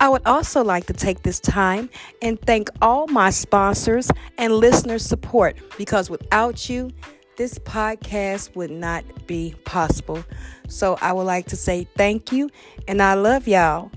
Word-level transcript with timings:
I 0.00 0.08
would 0.08 0.22
also 0.26 0.62
like 0.62 0.86
to 0.86 0.92
take 0.92 1.22
this 1.22 1.40
time 1.40 1.90
and 2.22 2.40
thank 2.40 2.70
all 2.80 3.08
my 3.08 3.30
sponsors 3.30 4.10
and 4.36 4.54
listeners' 4.54 5.04
support 5.04 5.56
because 5.76 6.08
without 6.08 6.68
you, 6.68 6.90
this 7.36 7.58
podcast 7.58 8.54
would 8.54 8.70
not 8.70 9.04
be 9.26 9.54
possible. 9.64 10.24
So 10.68 10.98
I 11.00 11.12
would 11.12 11.24
like 11.24 11.46
to 11.46 11.56
say 11.56 11.86
thank 11.96 12.32
you 12.32 12.48
and 12.86 13.02
I 13.02 13.14
love 13.14 13.48
y'all. 13.48 13.90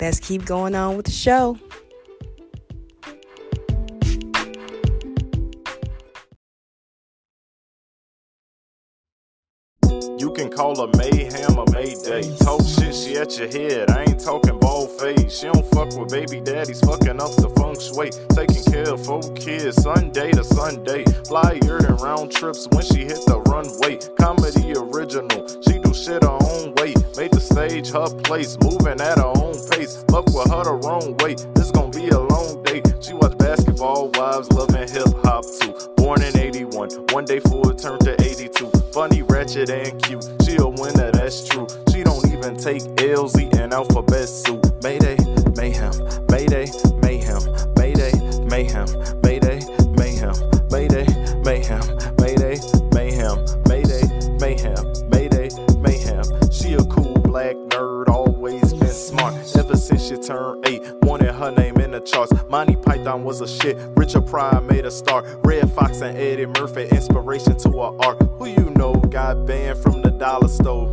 Let's 0.00 0.20
keep 0.20 0.44
going 0.44 0.74
on 0.74 0.96
with 0.96 1.06
the 1.06 1.12
show. 1.12 1.58
Can 10.36 10.50
call 10.50 10.76
her 10.76 10.92
Mayhem 10.98 11.58
or 11.58 11.64
Mayday. 11.72 12.36
Talk 12.36 12.60
shit, 12.60 12.94
she 12.94 13.16
at 13.16 13.38
your 13.38 13.48
head. 13.48 13.90
I 13.90 14.02
ain't 14.02 14.20
talking 14.20 14.58
bald 14.58 14.90
face. 15.00 15.38
She 15.38 15.46
don't 15.46 15.64
fuck 15.72 15.96
with 15.96 16.10
baby 16.10 16.40
daddies, 16.40 16.80
fucking 16.80 17.18
up 17.20 17.32
the 17.36 17.48
feng 17.56 17.80
shui. 17.80 18.10
Taking 18.36 18.64
care 18.70 18.92
of 18.92 19.04
four 19.04 19.22
kids, 19.32 19.82
Sunday 19.82 20.32
to 20.32 20.44
Sunday. 20.44 21.04
Flyer 21.26 21.80
than 21.80 21.96
round 21.96 22.30
trips 22.30 22.68
when 22.72 22.84
she 22.84 23.08
hit 23.08 23.24
the 23.24 23.40
runway. 23.48 23.96
Comedy 24.20 24.76
original, 24.76 25.40
she 25.64 25.80
do 25.80 25.94
shit 25.94 26.22
her 26.22 26.38
own 26.52 26.74
way. 26.76 26.92
Made 27.16 27.32
the 27.32 27.40
stage 27.40 27.88
her 27.92 28.10
place, 28.28 28.58
moving 28.60 29.00
at 29.00 29.16
her 29.16 29.32
own 29.40 29.56
pace. 29.72 30.04
Fuck 30.12 30.26
with 30.36 30.52
her 30.52 30.64
the 30.64 30.76
wrong 30.84 31.16
way. 31.24 31.34
This 31.56 31.70
gon' 31.70 31.90
be 31.90 32.08
a 32.08 32.20
long 32.20 32.62
day. 32.62 32.82
She 33.00 33.14
watch 33.14 33.38
basketball 33.38 34.10
wives, 34.12 34.52
loving 34.52 34.86
hip 34.86 35.08
hop 35.24 35.44
too. 35.48 35.72
Born 35.96 36.20
in 36.20 36.36
81, 36.36 36.90
one 37.16 37.24
day 37.24 37.40
full 37.40 37.72
turned 37.72 38.04
to 38.04 38.20
82. 38.20 38.75
Funny, 38.96 39.20
wretched, 39.20 39.68
and 39.68 40.02
cute. 40.04 40.24
She 40.42 40.56
a 40.56 40.66
winner, 40.66 41.10
that's 41.12 41.46
true. 41.46 41.66
She 41.92 42.02
don't 42.02 42.26
even 42.32 42.56
take 42.56 42.80
L's, 42.98 43.38
eating 43.38 43.70
alphabet 43.70 44.26
soup. 44.26 44.64
Mayday, 44.82 45.18
mayhem, 45.54 45.92
mayday, 46.30 46.64
mayhem, 47.02 47.42
mayday, 47.76 48.12
mayhem, 48.46 48.86
Was 63.24 63.40
a 63.40 63.48
shit. 63.48 63.76
Richard 63.96 64.26
Pryor 64.26 64.60
made 64.60 64.84
a 64.84 64.90
start. 64.90 65.24
Redd 65.44 65.72
Foxx 65.72 66.00
and 66.00 66.16
Eddie 66.16 66.46
Murphy, 66.46 66.86
inspiration 66.88 67.56
to 67.58 67.70
her 67.70 68.04
art. 68.04 68.22
Who 68.38 68.46
you 68.46 68.70
know 68.76 68.94
got 68.94 69.46
banned 69.46 69.78
from 69.78 70.02
the 70.02 70.10
dollar 70.10 70.48
store 70.48 70.86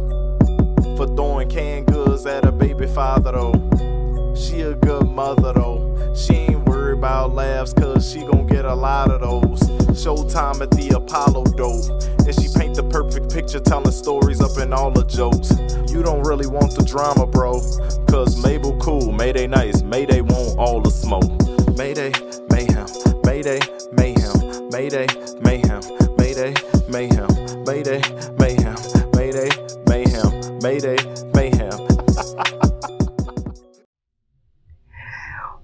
for 0.98 1.06
throwing 1.16 1.50
canned 1.50 1.88
goods 1.88 2.26
at 2.26 2.46
a 2.46 2.52
baby 2.52 2.88
father 2.88 3.34
though. 3.34 4.34
She 4.36 4.62
a 4.62 4.74
good 4.74 5.08
mother 5.10 5.54
though. 5.54 6.14
She 6.16 6.34
ain't 6.34 6.66
worried 6.66 6.98
about 6.98 7.34
laughs 7.34 7.74
cause 7.74 8.12
she 8.12 8.20
gon' 8.20 8.48
get 8.48 8.66
a 8.66 8.74
lot 8.74 9.12
of 9.12 9.22
those. 9.22 9.60
Showtime 9.92 10.62
at 10.62 10.72
the 10.72 10.96
Apollo 10.96 11.44
though. 11.58 12.00
And 12.26 12.34
she 12.34 12.48
paint 12.58 12.76
the 12.76 12.84
perfect 12.84 13.32
picture 13.34 13.60
telling 13.60 13.92
stories 13.92 14.42
up 14.42 14.58
in 14.58 14.74
all 14.74 14.92
the 14.92 15.04
jokes. 15.06 15.52
You 15.92 16.02
don't 16.02 16.24
really 16.24 16.48
want 16.48 16.76
the 16.76 16.84
drama, 16.84 17.28
bro. 17.28 17.60
Cause 18.08 18.42
Mabel 18.42 18.78
cool, 18.80 19.12
Mayday 19.12 19.48
nice, 19.48 19.82
Mayday 19.84 20.22
want 20.22 20.58
all 20.58 20.82
the 20.82 20.90
smoke. 20.90 21.43
Mayday, 21.76 22.12
mayhem, 22.52 22.86
Mayday, 23.26 23.60
mayhem, 23.94 24.70
Mayday, 24.70 25.08
mayhem, 25.42 25.82
Mayday, 26.18 26.54
mayhem, 26.88 27.28
Mayday, 27.66 28.02
mayhem, 28.38 28.76
Mayday, 29.16 29.50
mayhem, 29.88 30.60
Mayday, 30.62 30.98
mayhem. 31.34 31.80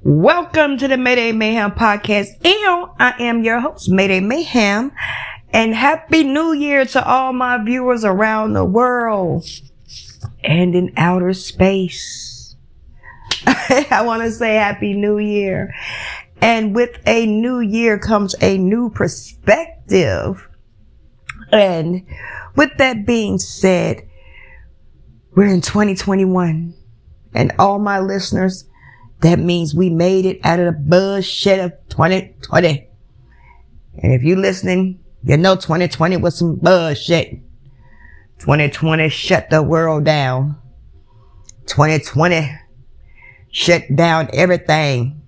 Welcome 0.01 0.77
to 0.79 0.87
the 0.87 0.97
Mayday 0.97 1.31
Mayhem 1.31 1.71
podcast. 1.71 2.29
And 2.43 2.89
I 2.99 3.13
am 3.19 3.43
your 3.43 3.59
host, 3.59 3.91
Mayday 3.91 4.19
Mayhem. 4.19 4.91
And 5.53 5.75
happy 5.75 6.23
new 6.23 6.53
year 6.53 6.85
to 6.85 7.05
all 7.05 7.33
my 7.33 7.63
viewers 7.63 8.03
around 8.03 8.53
the 8.53 8.65
world 8.65 9.45
and 10.43 10.73
in 10.73 10.91
outer 10.97 11.33
space. 11.33 12.28
I 13.91 14.03
want 14.05 14.23
to 14.23 14.31
say 14.31 14.55
happy 14.55 14.93
new 14.93 15.17
year. 15.17 15.73
And 16.41 16.73
with 16.73 16.97
a 17.05 17.25
new 17.25 17.59
year 17.59 17.99
comes 17.99 18.35
a 18.41 18.57
new 18.57 18.89
perspective. 18.89 20.47
And 21.51 22.05
with 22.55 22.77
that 22.77 23.05
being 23.05 23.39
said, 23.39 24.07
we're 25.35 25.47
in 25.47 25.61
2021 25.61 26.73
and 27.33 27.53
all 27.59 27.79
my 27.79 27.99
listeners, 27.99 28.65
that 29.21 29.39
means 29.39 29.75
we 29.75 29.89
made 29.89 30.25
it 30.25 30.39
out 30.43 30.59
of 30.59 30.65
the 30.65 30.79
bullshit 30.79 31.59
of 31.59 31.73
2020. 31.89 32.87
And 34.01 34.13
if 34.13 34.23
you 34.23 34.35
listening, 34.35 34.99
you 35.23 35.37
know 35.37 35.55
2020 35.55 36.17
was 36.17 36.37
some 36.37 36.55
bullshit. 36.55 37.39
2020 38.39 39.09
shut 39.09 39.49
the 39.49 39.61
world 39.61 40.05
down. 40.05 40.57
2020 41.65 42.49
shut 43.51 43.95
down 43.95 44.29
everything. 44.33 45.21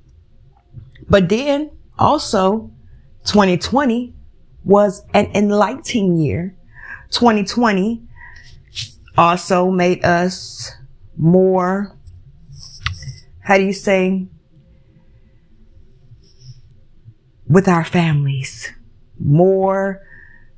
But 1.10 1.30
then 1.30 1.72
also 1.98 2.72
2020 3.26 4.14
was 4.64 5.04
an 5.14 5.32
enlightening 5.34 6.18
year. 6.18 6.56
2020 7.12 8.04
also 9.18 9.70
made 9.70 10.04
us 10.06 10.72
more, 11.18 11.96
how 13.42 13.58
do 13.58 13.64
you 13.64 13.74
say, 13.74 14.28
with 17.48 17.68
our 17.68 17.84
families, 17.84 18.72
more 19.20 20.02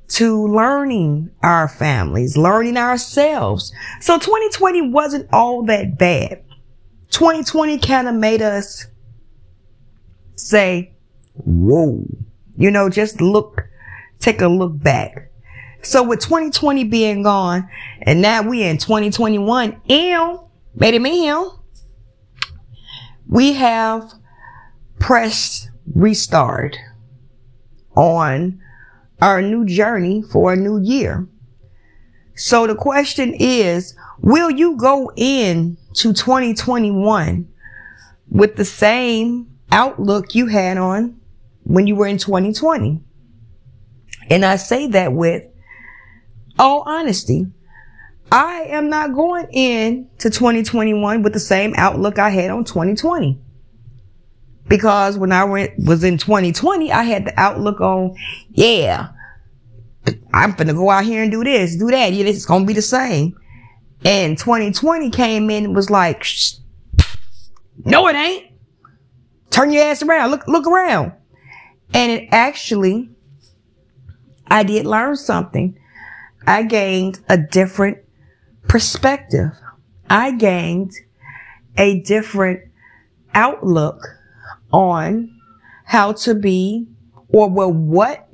to 0.06 0.46
learning 0.46 1.30
our 1.42 1.66
families, 1.66 2.36
learning 2.36 2.76
ourselves. 2.76 3.72
So 4.00 4.16
2020 4.16 4.90
wasn't 4.90 5.28
all 5.32 5.64
that 5.64 5.98
bad. 5.98 6.43
2020 7.14 7.78
kind 7.78 8.08
of 8.08 8.14
made 8.16 8.42
us 8.42 8.88
say, 10.34 10.92
whoa, 11.34 12.04
you 12.56 12.72
know, 12.72 12.88
just 12.88 13.20
look, 13.20 13.62
take 14.18 14.40
a 14.40 14.48
look 14.48 14.76
back. 14.82 15.30
So 15.82 16.02
with 16.02 16.18
2020 16.18 16.82
being 16.82 17.22
gone 17.22 17.68
and 18.02 18.20
now 18.20 18.42
we 18.42 18.64
in 18.64 18.78
2021, 18.78 19.80
and 19.88 20.38
made 20.74 20.94
him, 20.94 21.50
we 23.28 23.52
have 23.52 24.12
pressed 24.98 25.70
restart 25.94 26.76
on 27.96 28.60
our 29.22 29.40
new 29.40 29.64
journey 29.64 30.20
for 30.32 30.54
a 30.54 30.56
new 30.56 30.80
year. 30.80 31.28
So 32.34 32.66
the 32.66 32.74
question 32.74 33.34
is, 33.34 33.94
will 34.20 34.50
you 34.50 34.76
go 34.76 35.12
in 35.14 35.76
to 35.94 36.12
2021 36.12 37.48
with 38.30 38.56
the 38.56 38.64
same 38.64 39.48
outlook 39.70 40.34
you 40.34 40.46
had 40.46 40.76
on 40.76 41.20
when 41.64 41.86
you 41.86 41.96
were 41.96 42.06
in 42.06 42.18
2020? 42.18 43.00
And 44.30 44.44
I 44.44 44.56
say 44.56 44.86
that 44.88 45.12
with 45.12 45.44
all 46.58 46.82
honesty. 46.86 47.46
I 48.32 48.62
am 48.70 48.88
not 48.88 49.14
going 49.14 49.46
in 49.52 50.08
to 50.18 50.30
2021 50.30 51.22
with 51.22 51.32
the 51.32 51.40
same 51.40 51.74
outlook 51.76 52.18
I 52.18 52.30
had 52.30 52.50
on 52.50 52.64
2020. 52.64 53.38
Because 54.66 55.18
when 55.18 55.30
I 55.30 55.44
went, 55.44 55.72
was 55.78 56.02
in 56.04 56.16
2020, 56.16 56.90
I 56.90 57.02
had 57.02 57.26
the 57.26 57.38
outlook 57.38 57.80
on, 57.80 58.16
yeah, 58.50 59.08
I'm 60.32 60.52
gonna 60.52 60.74
go 60.74 60.90
out 60.90 61.04
here 61.04 61.22
and 61.22 61.30
do 61.30 61.44
this, 61.44 61.76
do 61.76 61.90
that. 61.90 62.12
Yeah, 62.12 62.24
it's 62.24 62.46
gonna 62.46 62.64
be 62.64 62.72
the 62.72 62.82
same. 62.82 63.36
And 64.04 64.36
2020 64.36 65.10
came 65.10 65.50
in 65.50 65.64
and 65.64 65.74
was 65.74 65.90
like, 65.90 66.26
no, 67.84 68.06
it 68.08 68.16
ain't. 68.16 68.52
Turn 69.50 69.72
your 69.72 69.84
ass 69.84 70.02
around. 70.02 70.30
Look, 70.30 70.46
look 70.48 70.66
around. 70.66 71.12
And 71.92 72.10
it 72.10 72.28
actually, 72.32 73.10
I 74.46 74.62
did 74.62 74.86
learn 74.86 75.16
something. 75.16 75.78
I 76.46 76.64
gained 76.64 77.20
a 77.28 77.38
different 77.38 77.98
perspective. 78.68 79.52
I 80.10 80.32
gained 80.32 80.92
a 81.76 82.00
different 82.00 82.60
outlook 83.34 84.00
on 84.72 85.40
how 85.86 86.12
to 86.12 86.34
be 86.34 86.88
or 87.28 87.48
well, 87.48 87.72
what 87.72 88.28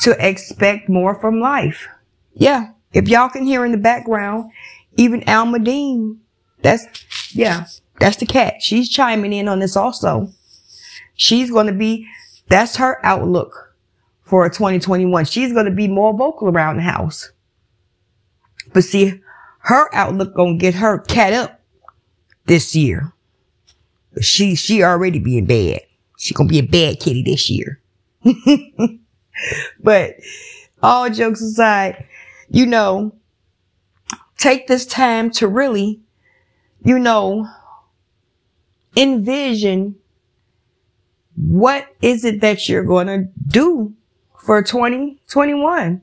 to 0.00 0.16
expect 0.24 0.88
more 0.88 1.14
from 1.20 1.40
life. 1.40 1.88
Yeah. 2.34 2.72
If 2.92 3.08
y'all 3.08 3.28
can 3.28 3.44
hear 3.44 3.64
in 3.64 3.72
the 3.72 3.78
background, 3.78 4.50
even 4.96 5.22
Almadine, 5.22 6.18
that's, 6.62 6.86
yeah, 7.34 7.66
that's 8.00 8.16
the 8.16 8.26
cat. 8.26 8.54
She's 8.60 8.88
chiming 8.88 9.32
in 9.32 9.48
on 9.48 9.58
this 9.60 9.76
also. 9.76 10.28
She's 11.14 11.50
going 11.50 11.66
to 11.66 11.72
be, 11.72 12.06
that's 12.48 12.76
her 12.76 13.04
outlook 13.04 13.74
for 14.22 14.48
2021. 14.48 15.24
She's 15.26 15.52
going 15.52 15.66
to 15.66 15.72
be 15.72 15.88
more 15.88 16.16
vocal 16.16 16.48
around 16.48 16.76
the 16.76 16.82
house. 16.82 17.30
But 18.72 18.84
see, 18.84 19.20
her 19.60 19.94
outlook 19.94 20.34
going 20.34 20.58
to 20.58 20.60
get 20.60 20.74
her 20.74 20.98
cat 20.98 21.32
up 21.32 21.60
this 22.46 22.74
year. 22.74 23.12
She, 24.20 24.54
she 24.54 24.82
already 24.82 25.18
being 25.18 25.46
bad. 25.46 25.80
She 26.18 26.34
gonna 26.34 26.48
be 26.48 26.58
a 26.58 26.64
bad 26.64 26.98
kitty 26.98 27.22
this 27.22 27.48
year. 27.48 27.80
but 29.80 30.16
all 30.82 31.08
jokes 31.08 31.40
aside, 31.40 32.06
you 32.50 32.66
know, 32.66 33.14
take 34.36 34.66
this 34.66 34.86
time 34.86 35.30
to 35.32 35.48
really, 35.48 36.00
you 36.84 36.98
know, 36.98 37.46
envision 38.96 39.96
what 41.36 41.86
is 42.02 42.24
it 42.24 42.40
that 42.40 42.68
you're 42.68 42.84
going 42.84 43.06
to 43.06 43.28
do 43.46 43.94
for 44.38 44.62
2021 44.62 46.00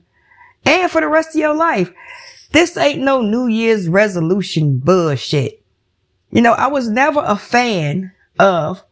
and 0.64 0.90
for 0.90 1.00
the 1.00 1.08
rest 1.08 1.30
of 1.30 1.40
your 1.40 1.54
life. 1.54 1.92
This 2.52 2.76
ain't 2.76 3.02
no 3.02 3.20
New 3.20 3.46
Year's 3.46 3.88
resolution 3.88 4.78
bullshit. 4.78 5.62
You 6.30 6.40
know, 6.42 6.52
I 6.52 6.68
was 6.68 6.88
never 6.88 7.22
a 7.24 7.36
fan 7.36 8.12
of 8.38 8.82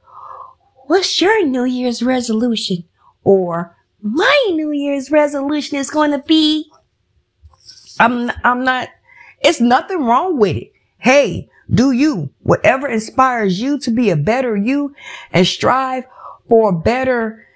what's 0.86 1.20
your 1.20 1.46
New 1.46 1.64
Year's 1.64 2.02
resolution 2.02 2.84
or 3.22 3.76
my 4.02 4.46
New 4.50 4.70
Year's 4.70 5.10
resolution 5.10 5.78
is 5.78 5.90
going 5.90 6.10
to 6.10 6.18
be. 6.18 6.70
I'm, 7.98 8.30
I'm 8.42 8.64
not, 8.64 8.88
it's 9.40 9.60
nothing 9.60 10.04
wrong 10.04 10.38
with 10.38 10.56
it. 10.56 10.72
Hey, 10.98 11.48
do 11.70 11.92
you, 11.92 12.30
whatever 12.42 12.88
inspires 12.88 13.60
you 13.60 13.78
to 13.80 13.90
be 13.90 14.10
a 14.10 14.16
better 14.16 14.56
you 14.56 14.94
and 15.32 15.46
strive 15.46 16.04
for 16.48 16.70
a 16.70 16.72
better 16.72 17.46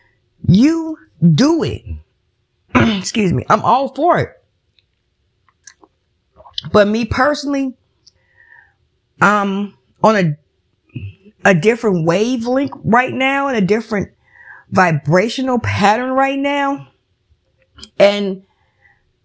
you, 0.47 0.99
do 1.35 1.63
it. 1.63 1.85
Excuse 2.75 3.33
me. 3.33 3.45
I'm 3.49 3.63
all 3.63 3.95
for 3.95 4.19
it. 4.19 4.31
But 6.73 6.89
me 6.89 7.05
personally, 7.05 7.77
I'm 9.21 9.77
on 10.03 10.17
a, 10.17 10.37
a 11.45 11.55
different 11.55 12.05
wavelength 12.05 12.73
right 12.85 13.13
now 13.13 13.49
and 13.49 13.57
a 13.57 13.61
different 13.61 14.13
vibrational 14.71 15.59
pattern 15.59 16.11
right 16.11 16.39
now. 16.39 16.89
And 17.99 18.45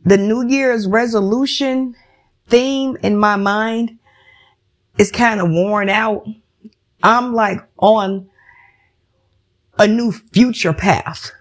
the 0.04 0.18
New 0.18 0.46
Year's 0.48 0.88
resolution 0.88 1.96
theme 2.48 2.98
in 3.02 3.18
my 3.18 3.36
mind 3.36 3.98
is 4.98 5.12
kind 5.12 5.40
of 5.40 5.50
worn 5.50 5.90
out. 5.90 6.28
I'm 7.02 7.34
like 7.34 7.60
on 7.78 8.30
a 9.78 9.88
new 9.88 10.12
future 10.12 10.74
path. 10.74 11.32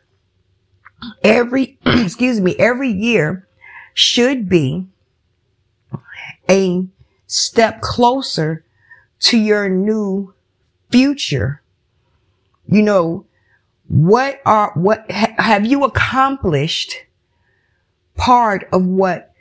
Every, 1.22 1.78
excuse 1.86 2.40
me, 2.40 2.56
every 2.58 2.90
year 2.90 3.46
should 3.94 4.48
be 4.48 4.86
a 6.48 6.86
step 7.26 7.80
closer 7.80 8.64
to 9.20 9.38
your 9.38 9.68
new 9.68 10.34
future. 10.90 11.62
You 12.66 12.82
know, 12.82 13.26
what 13.88 14.40
are, 14.46 14.72
what 14.74 15.10
ha- 15.10 15.34
have 15.38 15.66
you 15.66 15.84
accomplished 15.84 16.96
part 18.16 18.68
of 18.72 18.84
what 18.84 19.34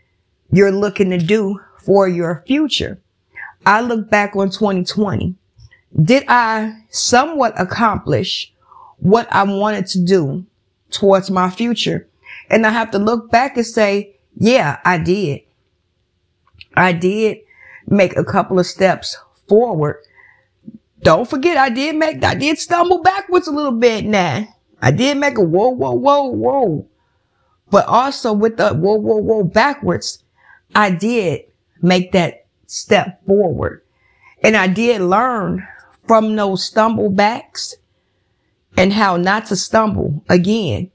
you're 0.51 0.71
looking 0.71 1.09
to 1.11 1.17
do 1.17 1.59
for 1.79 2.07
your 2.07 2.43
future? 2.47 2.99
I 3.65 3.81
look 3.81 4.09
back 4.09 4.35
on 4.35 4.49
2020. 4.49 5.35
Did 6.01 6.23
I 6.27 6.83
somewhat 6.89 7.59
accomplish 7.59 8.51
what 8.97 9.27
I 9.31 9.43
wanted 9.43 9.87
to 9.87 10.03
do 10.03 10.45
towards 10.89 11.29
my 11.29 11.49
future? 11.49 12.07
And 12.49 12.65
I 12.65 12.69
have 12.69 12.91
to 12.91 12.99
look 12.99 13.29
back 13.29 13.57
and 13.57 13.65
say, 13.65 14.15
yeah, 14.37 14.79
I 14.83 14.97
did. 14.97 15.41
I 16.75 16.93
did 16.93 17.39
make 17.87 18.15
a 18.15 18.23
couple 18.23 18.59
of 18.59 18.65
steps 18.65 19.17
forward. 19.47 19.97
Don't 21.03 21.29
forget, 21.29 21.57
I 21.57 21.69
did 21.69 21.95
make, 21.95 22.23
I 22.23 22.35
did 22.35 22.57
stumble 22.59 23.01
backwards 23.01 23.47
a 23.47 23.51
little 23.51 23.71
bit 23.71 24.05
now. 24.05 24.47
I 24.81 24.91
did 24.91 25.17
make 25.17 25.37
a 25.37 25.43
whoa, 25.43 25.69
whoa, 25.69 25.93
whoa, 25.93 26.23
whoa. 26.23 26.87
But 27.71 27.87
also 27.87 28.33
with 28.33 28.57
the 28.57 28.73
whoa, 28.73 28.95
whoa, 28.95 29.17
whoa 29.17 29.43
backwards, 29.43 30.23
I 30.75 30.91
did 30.91 31.45
make 31.81 32.11
that 32.11 32.45
step 32.67 33.25
forward. 33.25 33.81
And 34.43 34.55
I 34.55 34.67
did 34.67 35.01
learn 35.01 35.67
from 36.07 36.35
those 36.35 36.65
stumble 36.65 37.09
backs 37.09 37.75
and 38.77 38.93
how 38.93 39.17
not 39.17 39.45
to 39.47 39.55
stumble 39.55 40.23
again 40.29 40.91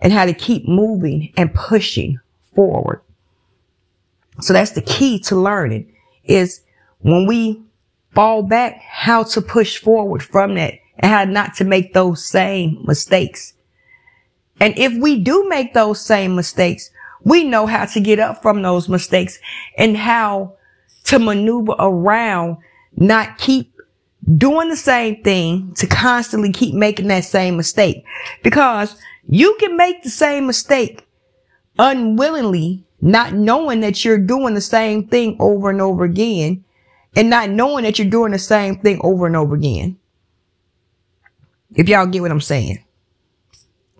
and 0.00 0.12
how 0.12 0.24
to 0.24 0.32
keep 0.32 0.66
moving 0.68 1.32
and 1.36 1.54
pushing 1.54 2.18
forward. 2.54 3.00
So 4.40 4.52
that's 4.52 4.72
the 4.72 4.82
key 4.82 5.18
to 5.20 5.36
learning 5.36 5.92
is 6.24 6.60
when 7.00 7.26
we 7.26 7.62
fall 8.14 8.42
back, 8.42 8.80
how 8.80 9.22
to 9.24 9.40
push 9.40 9.78
forward 9.78 10.22
from 10.22 10.54
that 10.54 10.74
and 10.98 11.12
how 11.12 11.24
not 11.24 11.54
to 11.56 11.64
make 11.64 11.92
those 11.92 12.24
same 12.24 12.82
mistakes. 12.84 13.54
And 14.60 14.76
if 14.78 14.94
we 14.96 15.20
do 15.20 15.48
make 15.48 15.74
those 15.74 16.00
same 16.00 16.34
mistakes, 16.34 16.90
we 17.24 17.44
know 17.44 17.66
how 17.66 17.84
to 17.86 18.00
get 18.00 18.18
up 18.18 18.42
from 18.42 18.62
those 18.62 18.88
mistakes 18.88 19.38
and 19.76 19.96
how 19.96 20.54
to 21.04 21.18
maneuver 21.18 21.74
around, 21.78 22.58
not 22.96 23.38
keep 23.38 23.72
doing 24.36 24.68
the 24.68 24.76
same 24.76 25.22
thing 25.22 25.72
to 25.74 25.86
constantly 25.86 26.52
keep 26.52 26.74
making 26.74 27.08
that 27.08 27.24
same 27.24 27.56
mistake. 27.56 28.04
Because 28.42 28.96
you 29.28 29.56
can 29.60 29.76
make 29.76 30.02
the 30.02 30.10
same 30.10 30.46
mistake 30.46 31.06
unwillingly, 31.78 32.84
not 33.00 33.32
knowing 33.32 33.80
that 33.80 34.04
you're 34.04 34.18
doing 34.18 34.54
the 34.54 34.60
same 34.60 35.06
thing 35.06 35.36
over 35.38 35.70
and 35.70 35.80
over 35.80 36.04
again 36.04 36.64
and 37.16 37.30
not 37.30 37.50
knowing 37.50 37.84
that 37.84 37.98
you're 37.98 38.08
doing 38.08 38.32
the 38.32 38.38
same 38.38 38.78
thing 38.78 39.00
over 39.02 39.26
and 39.26 39.36
over 39.36 39.54
again. 39.54 39.98
If 41.74 41.88
y'all 41.88 42.06
get 42.06 42.22
what 42.22 42.30
I'm 42.30 42.40
saying. 42.40 42.82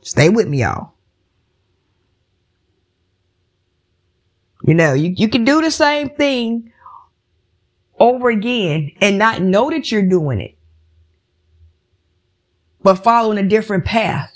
Stay 0.09 0.31
with 0.31 0.49
me, 0.49 0.61
y'all. 0.63 0.95
You 4.65 4.73
know, 4.73 4.95
you, 4.95 5.11
you 5.15 5.29
can 5.29 5.45
do 5.45 5.61
the 5.61 5.71
same 5.71 6.09
thing 6.09 6.73
over 7.99 8.31
again 8.31 8.93
and 9.03 9.19
not 9.19 9.43
know 9.43 9.69
that 9.69 9.93
you're 9.93 10.09
doing 10.09 10.41
it, 10.41 10.57
but 12.83 13.05
following 13.05 13.37
a 13.37 13.47
different 13.47 13.85
path. 13.85 14.33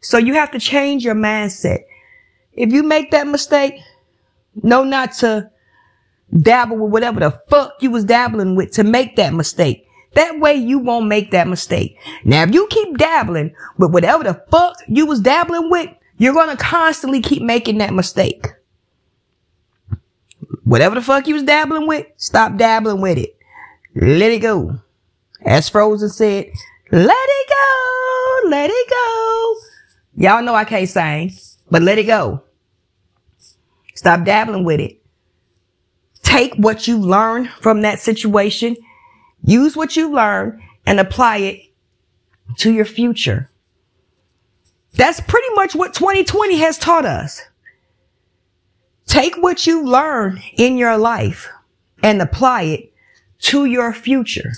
So 0.00 0.16
you 0.16 0.32
have 0.32 0.52
to 0.52 0.58
change 0.58 1.04
your 1.04 1.14
mindset. 1.14 1.80
If 2.54 2.72
you 2.72 2.82
make 2.82 3.10
that 3.10 3.26
mistake, 3.26 3.74
know 4.54 4.84
not 4.84 5.12
to 5.16 5.50
dabble 6.34 6.78
with 6.78 6.92
whatever 6.92 7.20
the 7.20 7.38
fuck 7.50 7.74
you 7.82 7.90
was 7.90 8.04
dabbling 8.04 8.56
with 8.56 8.72
to 8.72 8.84
make 8.84 9.16
that 9.16 9.34
mistake. 9.34 9.85
That 10.16 10.40
way 10.40 10.54
you 10.54 10.78
won't 10.78 11.08
make 11.08 11.30
that 11.32 11.46
mistake. 11.46 11.98
Now, 12.24 12.42
if 12.44 12.54
you 12.54 12.66
keep 12.70 12.96
dabbling 12.96 13.54
with 13.76 13.92
whatever 13.92 14.24
the 14.24 14.42
fuck 14.50 14.78
you 14.88 15.04
was 15.04 15.20
dabbling 15.20 15.68
with, 15.68 15.90
you're 16.16 16.32
going 16.32 16.48
to 16.48 16.56
constantly 16.56 17.20
keep 17.20 17.42
making 17.42 17.78
that 17.78 17.92
mistake. 17.92 18.46
Whatever 20.64 20.94
the 20.94 21.02
fuck 21.02 21.26
you 21.26 21.34
was 21.34 21.42
dabbling 21.42 21.86
with, 21.86 22.06
stop 22.16 22.56
dabbling 22.56 23.02
with 23.02 23.18
it. 23.18 23.36
Let 23.94 24.32
it 24.32 24.40
go. 24.40 24.80
As 25.44 25.68
Frozen 25.68 26.08
said, 26.08 26.46
let 26.90 27.14
it 27.14 27.48
go, 27.50 28.48
let 28.48 28.70
it 28.70 28.90
go. 28.90 29.54
Y'all 30.16 30.42
know 30.42 30.54
I 30.54 30.64
can't 30.64 30.88
sing, 30.88 31.30
but 31.70 31.82
let 31.82 31.98
it 31.98 32.04
go. 32.04 32.42
Stop 33.94 34.24
dabbling 34.24 34.64
with 34.64 34.80
it. 34.80 34.98
Take 36.22 36.54
what 36.54 36.88
you 36.88 36.96
learned 36.98 37.50
from 37.60 37.82
that 37.82 38.00
situation 38.00 38.76
Use 39.42 39.76
what 39.76 39.96
you 39.96 40.12
learned 40.12 40.60
and 40.84 41.00
apply 41.00 41.38
it 41.38 41.62
to 42.58 42.72
your 42.72 42.84
future. 42.84 43.50
That's 44.94 45.20
pretty 45.20 45.48
much 45.54 45.74
what 45.74 45.94
2020 45.94 46.58
has 46.58 46.78
taught 46.78 47.04
us. 47.04 47.42
Take 49.06 49.36
what 49.36 49.66
you 49.66 49.84
learn 49.84 50.42
in 50.54 50.76
your 50.76 50.96
life 50.96 51.48
and 52.02 52.20
apply 52.20 52.62
it 52.62 52.92
to 53.40 53.66
your 53.66 53.92
future. 53.92 54.52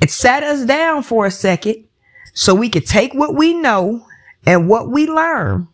It 0.00 0.10
sat 0.10 0.42
us 0.42 0.64
down 0.64 1.02
for 1.02 1.26
a 1.26 1.30
second 1.30 1.84
so 2.34 2.54
we 2.54 2.68
could 2.68 2.86
take 2.86 3.14
what 3.14 3.34
we 3.34 3.54
know 3.54 4.06
and 4.44 4.68
what 4.68 4.90
we 4.90 5.06
learn 5.06 5.68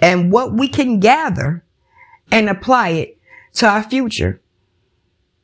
and 0.00 0.32
what 0.32 0.54
we 0.54 0.68
can 0.68 1.00
gather 1.00 1.64
and 2.30 2.48
apply 2.48 2.90
it 2.90 3.18
to 3.54 3.66
our 3.66 3.82
future. 3.82 4.40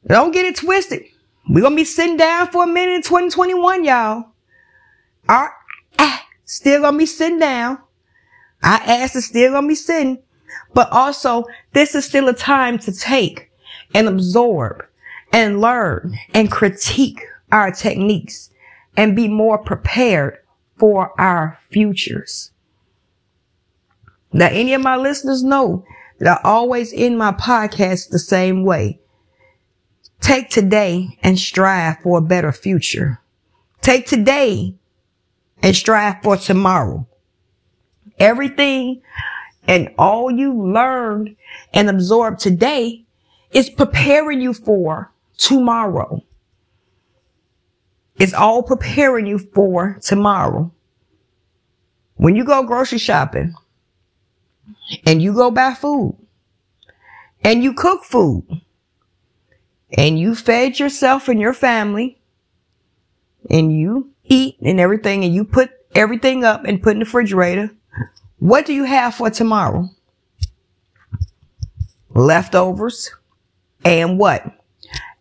Don't 0.06 0.32
get 0.32 0.46
it 0.46 0.56
twisted. 0.56 1.04
We're 1.48 1.60
going 1.60 1.72
to 1.72 1.76
be 1.76 1.84
sitting 1.84 2.16
down 2.16 2.48
for 2.48 2.64
a 2.64 2.66
minute 2.66 2.94
in 2.94 3.02
2021, 3.02 3.84
y'all. 3.84 4.26
Our 5.28 5.54
ah, 5.98 6.26
still 6.44 6.82
going 6.82 6.94
to 6.94 6.98
be 6.98 7.06
sitting 7.06 7.38
down. 7.38 7.78
Our 8.62 8.80
ass 8.80 9.16
is 9.16 9.26
still 9.26 9.52
going 9.52 9.64
to 9.64 9.68
be 9.68 9.74
sitting. 9.74 10.22
But 10.74 10.90
also, 10.92 11.44
this 11.72 11.94
is 11.94 12.04
still 12.04 12.28
a 12.28 12.34
time 12.34 12.78
to 12.80 12.92
take 12.92 13.50
and 13.94 14.08
absorb 14.08 14.84
and 15.32 15.60
learn 15.60 16.16
and 16.34 16.50
critique 16.50 17.20
our 17.50 17.70
techniques 17.70 18.50
and 18.96 19.16
be 19.16 19.28
more 19.28 19.58
prepared 19.58 20.38
for 20.78 21.18
our 21.20 21.58
futures. 21.70 22.50
Now, 24.32 24.48
any 24.50 24.74
of 24.74 24.82
my 24.82 24.96
listeners 24.96 25.42
know 25.42 25.84
that 26.18 26.40
I 26.44 26.48
always 26.48 26.92
end 26.92 27.18
my 27.18 27.32
podcast 27.32 28.10
the 28.10 28.18
same 28.18 28.64
way 28.64 28.98
Take 30.22 30.50
today 30.50 31.18
and 31.20 31.36
strive 31.36 31.98
for 32.02 32.18
a 32.18 32.22
better 32.22 32.52
future. 32.52 33.20
Take 33.80 34.06
today 34.06 34.76
and 35.60 35.74
strive 35.74 36.22
for 36.22 36.36
tomorrow. 36.36 37.08
Everything 38.20 39.02
and 39.66 39.90
all 39.98 40.30
you 40.30 40.54
learned 40.54 41.34
and 41.74 41.90
absorbed 41.90 42.38
today 42.38 43.04
is 43.50 43.68
preparing 43.68 44.40
you 44.40 44.54
for 44.54 45.12
tomorrow. 45.36 46.22
It's 48.16 48.32
all 48.32 48.62
preparing 48.62 49.26
you 49.26 49.38
for 49.38 49.98
tomorrow. 50.00 50.72
When 52.14 52.36
you 52.36 52.44
go 52.44 52.62
grocery 52.62 52.98
shopping 52.98 53.54
and 55.04 55.20
you 55.20 55.34
go 55.34 55.50
buy 55.50 55.74
food 55.74 56.16
and 57.42 57.64
you 57.64 57.74
cook 57.74 58.04
food 58.04 58.44
and 59.96 60.18
you 60.18 60.34
fed 60.34 60.78
yourself 60.78 61.28
and 61.28 61.40
your 61.40 61.52
family 61.52 62.18
and 63.50 63.76
you 63.76 64.10
eat 64.24 64.56
and 64.62 64.80
everything 64.80 65.24
and 65.24 65.34
you 65.34 65.44
put 65.44 65.70
everything 65.94 66.44
up 66.44 66.64
and 66.64 66.82
put 66.82 66.92
in 66.92 66.98
the 67.00 67.04
refrigerator, 67.04 67.70
what 68.38 68.66
do 68.66 68.72
you 68.72 68.84
have 68.84 69.14
for 69.14 69.30
tomorrow? 69.30 69.88
Leftovers 72.10 73.10
and 73.84 74.18
what? 74.18 74.44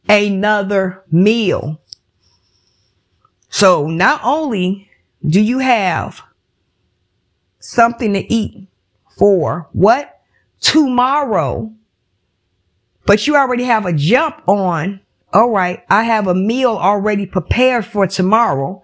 Another 0.07 1.03
meal. 1.11 1.79
So 3.49 3.87
not 3.87 4.21
only 4.23 4.89
do 5.25 5.41
you 5.41 5.59
have 5.59 6.21
something 7.59 8.13
to 8.13 8.33
eat 8.33 8.67
for 9.17 9.69
what? 9.73 10.21
Tomorrow. 10.61 11.73
But 13.05 13.25
you 13.27 13.35
already 13.35 13.63
have 13.63 13.85
a 13.85 13.93
jump 13.93 14.41
on. 14.47 15.01
All 15.33 15.49
right. 15.49 15.83
I 15.89 16.03
have 16.03 16.27
a 16.27 16.35
meal 16.35 16.71
already 16.71 17.25
prepared 17.25 17.85
for 17.85 18.07
tomorrow 18.07 18.83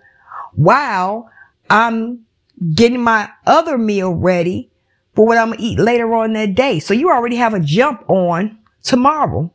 while 0.54 1.30
I'm 1.70 2.26
getting 2.74 3.02
my 3.02 3.30
other 3.46 3.78
meal 3.78 4.14
ready 4.14 4.72
for 5.14 5.26
what 5.26 5.38
I'm 5.38 5.48
going 5.48 5.60
to 5.60 5.64
eat 5.64 5.80
later 5.80 6.14
on 6.16 6.34
that 6.34 6.56
day. 6.56 6.80
So 6.80 6.94
you 6.94 7.10
already 7.10 7.36
have 7.36 7.54
a 7.54 7.60
jump 7.60 8.10
on 8.10 8.60
tomorrow. 8.84 9.54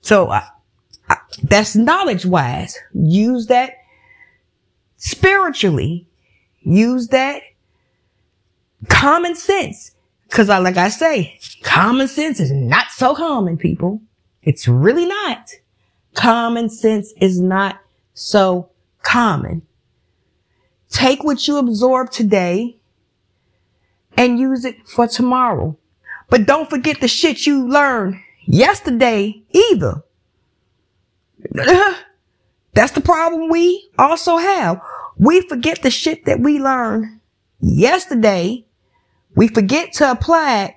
So 0.00 0.30
I, 0.30 0.48
I, 1.08 1.16
that's 1.42 1.76
knowledge 1.76 2.26
wise. 2.26 2.78
Use 2.92 3.46
that 3.46 3.74
spiritually. 4.96 6.06
Use 6.60 7.08
that 7.08 7.42
common 8.88 9.34
sense. 9.34 9.93
Cause 10.34 10.50
I, 10.50 10.58
like 10.58 10.76
I 10.76 10.88
say, 10.88 11.38
common 11.62 12.08
sense 12.08 12.40
is 12.40 12.50
not 12.50 12.90
so 12.90 13.14
common, 13.14 13.56
people. 13.56 14.02
It's 14.42 14.66
really 14.66 15.06
not. 15.06 15.48
Common 16.14 16.68
sense 16.68 17.14
is 17.20 17.38
not 17.40 17.78
so 18.14 18.68
common. 19.04 19.62
Take 20.88 21.22
what 21.22 21.46
you 21.46 21.58
absorb 21.58 22.10
today 22.10 22.76
and 24.16 24.40
use 24.40 24.64
it 24.64 24.88
for 24.88 25.06
tomorrow. 25.06 25.78
But 26.30 26.46
don't 26.46 26.68
forget 26.68 27.00
the 27.00 27.06
shit 27.06 27.46
you 27.46 27.68
learned 27.68 28.16
yesterday 28.44 29.40
either. 29.52 30.02
That's 32.72 32.90
the 32.90 33.00
problem 33.00 33.50
we 33.50 33.88
also 34.00 34.38
have. 34.38 34.80
We 35.16 35.42
forget 35.42 35.82
the 35.82 35.92
shit 35.92 36.24
that 36.24 36.40
we 36.40 36.58
learned 36.58 37.20
yesterday. 37.60 38.66
We 39.34 39.48
forget 39.48 39.92
to 39.94 40.10
apply 40.10 40.64
it 40.64 40.74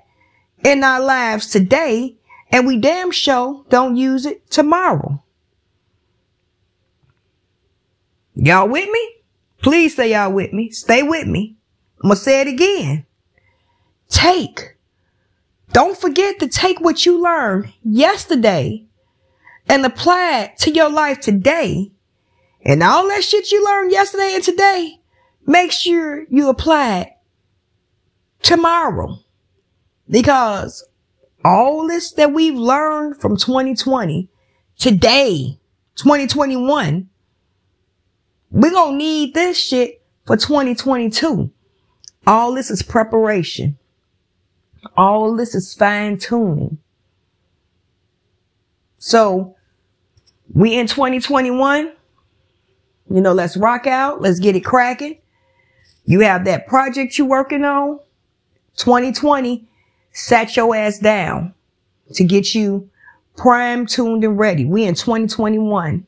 in 0.63 0.83
our 0.83 0.99
lives 0.99 1.47
today 1.47 2.17
and 2.51 2.65
we 2.65 2.77
damn 2.77 3.11
sure 3.11 3.65
don't 3.69 3.97
use 3.97 4.25
it 4.25 4.49
tomorrow. 4.49 5.23
Y'all 8.35 8.67
with 8.67 8.89
me? 8.89 9.15
Please 9.61 9.95
say 9.95 10.11
y'all 10.11 10.31
with 10.31 10.53
me. 10.53 10.69
Stay 10.69 11.03
with 11.03 11.27
me. 11.27 11.57
I'm 12.01 12.09
going 12.09 12.17
to 12.17 12.23
say 12.23 12.41
it 12.41 12.47
again. 12.47 13.05
Take. 14.09 14.77
Don't 15.73 15.97
forget 15.97 16.39
to 16.39 16.47
take 16.47 16.79
what 16.79 17.05
you 17.05 17.21
learned 17.21 17.73
yesterday 17.83 18.85
and 19.67 19.85
apply 19.85 20.41
it 20.41 20.57
to 20.59 20.71
your 20.71 20.89
life 20.89 21.19
today. 21.19 21.91
And 22.61 22.83
all 22.83 23.07
that 23.09 23.23
shit 23.23 23.51
you 23.51 23.63
learned 23.65 23.91
yesterday 23.91 24.33
and 24.35 24.43
today, 24.43 24.99
make 25.45 25.71
sure 25.71 26.25
you 26.29 26.49
apply 26.49 26.99
it 26.99 27.16
tomorrow. 28.41 29.19
Because 30.09 30.87
all 31.43 31.87
this 31.87 32.11
that 32.13 32.33
we've 32.33 32.55
learned 32.55 33.19
from 33.19 33.37
2020 33.37 34.29
today, 34.77 35.59
2021, 35.95 37.09
we're 38.51 38.71
going 38.71 38.93
to 38.93 38.97
need 38.97 39.33
this 39.33 39.57
shit 39.57 40.01
for 40.25 40.37
2022. 40.37 41.51
All 42.25 42.53
this 42.53 42.69
is 42.69 42.81
preparation. 42.81 43.77
All 44.95 45.35
this 45.35 45.55
is 45.55 45.73
fine 45.73 46.17
tuning. 46.17 46.77
So 48.97 49.55
we 50.53 50.77
in 50.77 50.87
2021, 50.87 51.93
you 53.09 53.21
know, 53.21 53.33
let's 53.33 53.55
rock 53.55 53.87
out. 53.87 54.21
Let's 54.21 54.39
get 54.39 54.55
it 54.55 54.61
cracking. 54.61 55.19
You 56.05 56.21
have 56.21 56.45
that 56.45 56.67
project 56.67 57.17
you're 57.17 57.27
working 57.27 57.63
on. 57.63 57.99
2020, 58.77 59.65
sat 60.11 60.55
your 60.55 60.75
ass 60.75 60.99
down 60.99 61.53
to 62.13 62.23
get 62.23 62.55
you 62.55 62.89
prime 63.35 63.85
tuned 63.85 64.23
and 64.23 64.37
ready. 64.37 64.65
We 64.65 64.85
in 64.85 64.95
2021. 64.95 66.05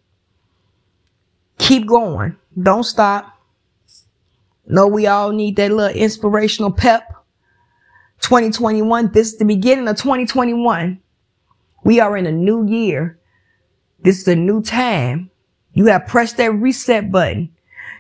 Keep 1.58 1.88
going. 1.88 2.36
Don't 2.62 2.84
stop. 2.84 3.38
Know 4.66 4.88
we 4.88 5.08
all 5.08 5.32
need 5.32 5.56
that 5.58 5.72
little 5.72 5.96
inspirational 5.96 6.72
pep. 6.72 7.04
2021. 8.22 9.12
This 9.12 9.34
is 9.34 9.38
the 9.38 9.46
beginning 9.46 9.88
of 9.88 9.98
2021. 9.98 11.00
We 11.84 12.00
are 12.00 12.18
in 12.18 12.26
a 12.26 12.32
new 12.32 12.66
year. 12.68 13.18
This 14.02 14.22
is 14.22 14.28
a 14.28 14.36
new 14.36 14.62
time. 14.62 15.32
You 15.74 15.86
have 15.88 16.08
pressed 16.08 16.38
that 16.38 16.52
reset 16.52 17.12
button. 17.12 17.50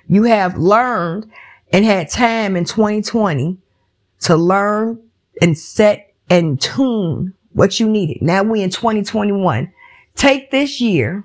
You 0.07 0.23
have 0.23 0.57
learned 0.57 1.31
and 1.71 1.85
had 1.85 2.09
time 2.09 2.55
in 2.55 2.65
2020 2.65 3.57
to 4.21 4.35
learn 4.35 5.01
and 5.41 5.57
set 5.57 6.13
and 6.29 6.61
tune 6.61 7.33
what 7.53 7.79
you 7.79 7.89
needed. 7.89 8.21
Now 8.21 8.43
we 8.43 8.61
in 8.61 8.69
2021. 8.69 9.71
Take 10.15 10.51
this 10.51 10.81
year 10.81 11.23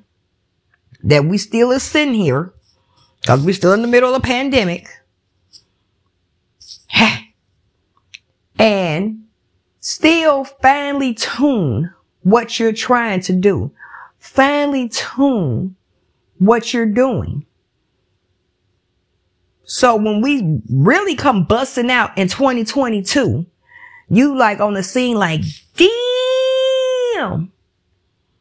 that 1.03 1.25
we 1.25 1.39
still 1.39 1.71
is 1.71 1.83
sitting 1.83 2.15
here 2.15 2.53
because 3.21 3.45
we're 3.45 3.55
still 3.55 3.73
in 3.73 3.83
the 3.83 3.89
middle 3.89 4.15
of 4.15 4.17
a 4.17 4.21
pandemic 4.25 4.89
and 8.59 9.25
still 9.81 10.45
finely 10.45 11.15
tune 11.15 11.93
what 12.23 12.59
you're 12.59 12.73
trying 12.73 13.21
to 13.21 13.33
do. 13.33 13.71
Finely 14.19 14.89
tune 14.89 15.77
what 16.39 16.73
you're 16.73 16.87
doing. 16.87 17.45
So 19.65 19.97
when 19.97 20.21
we 20.21 20.61
really 20.71 21.15
come 21.15 21.45
busting 21.45 21.91
out 21.91 22.17
in 22.19 22.29
2022, 22.29 23.47
you 24.11 24.37
like 24.37 24.61
on 24.61 24.75
the 24.75 24.83
scene 24.83 25.17
like, 25.17 25.41
damn. 25.77 27.51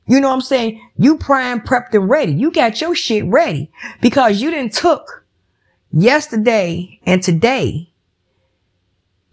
You 0.06 0.20
know 0.20 0.28
what 0.28 0.36
I'm 0.36 0.42
saying? 0.42 0.82
You 0.98 1.18
prime 1.18 1.62
prepped 1.62 1.94
and 1.94 2.10
ready. 2.10 2.34
You 2.34 2.52
got 2.52 2.82
your 2.82 2.94
shit 2.94 3.26
ready 3.26 3.72
because 4.02 4.42
you 4.42 4.52
didn't 4.52 4.74
took 4.74 5.26
yesterday 5.92 7.00
and 7.06 7.24
today 7.24 7.94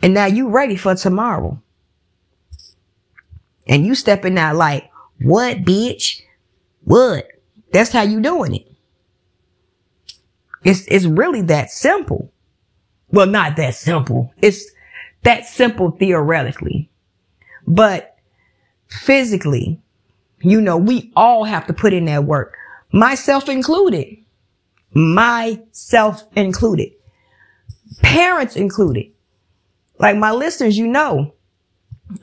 and 0.02 0.14
now 0.14 0.26
you 0.26 0.48
ready 0.48 0.76
for 0.76 0.94
tomorrow. 0.94 1.60
And 3.66 3.86
you 3.86 3.94
stepping 3.94 4.38
out 4.38 4.56
like, 4.56 4.90
what 5.20 5.58
bitch? 5.58 6.22
What? 6.84 7.28
That's 7.72 7.92
how 7.92 8.02
you 8.02 8.20
doing 8.20 8.54
it. 8.56 8.69
It's, 10.64 10.86
it's 10.88 11.06
really 11.06 11.42
that 11.42 11.70
simple. 11.70 12.30
Well, 13.10 13.26
not 13.26 13.56
that 13.56 13.74
simple. 13.74 14.32
It's 14.40 14.70
that 15.22 15.46
simple 15.46 15.90
theoretically, 15.92 16.90
but 17.66 18.16
physically, 18.88 19.80
you 20.40 20.60
know, 20.60 20.76
we 20.76 21.12
all 21.16 21.44
have 21.44 21.66
to 21.66 21.72
put 21.72 21.92
in 21.92 22.06
that 22.06 22.24
work, 22.24 22.56
myself 22.92 23.48
included, 23.48 24.16
myself 24.92 26.22
included, 26.36 26.92
parents 28.02 28.56
included. 28.56 29.12
Like 29.98 30.16
my 30.16 30.30
listeners, 30.30 30.78
you 30.78 30.86
know, 30.86 31.34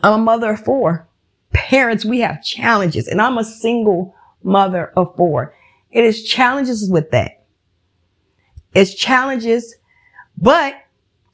I'm 0.01 0.13
a 0.13 0.17
mother 0.17 0.51
of 0.51 0.61
four. 0.61 1.07
Parents, 1.53 2.03
we 2.03 2.19
have 2.19 2.43
challenges 2.43 3.07
and 3.07 3.21
I'm 3.21 3.37
a 3.37 3.43
single 3.43 4.15
mother 4.43 4.91
of 4.97 5.15
four. 5.15 5.53
It 5.91 6.03
is 6.03 6.23
challenges 6.23 6.89
with 6.89 7.11
that. 7.11 7.36
It's 8.73 8.93
challenges, 8.93 9.75
but 10.37 10.75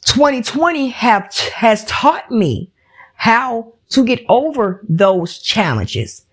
2020 0.05 0.89
have, 0.89 1.33
has 1.53 1.85
taught 1.85 2.31
me 2.31 2.71
how 3.15 3.73
to 3.89 4.05
get 4.05 4.23
over 4.29 4.83
those 4.87 5.39
challenges, 5.39 6.25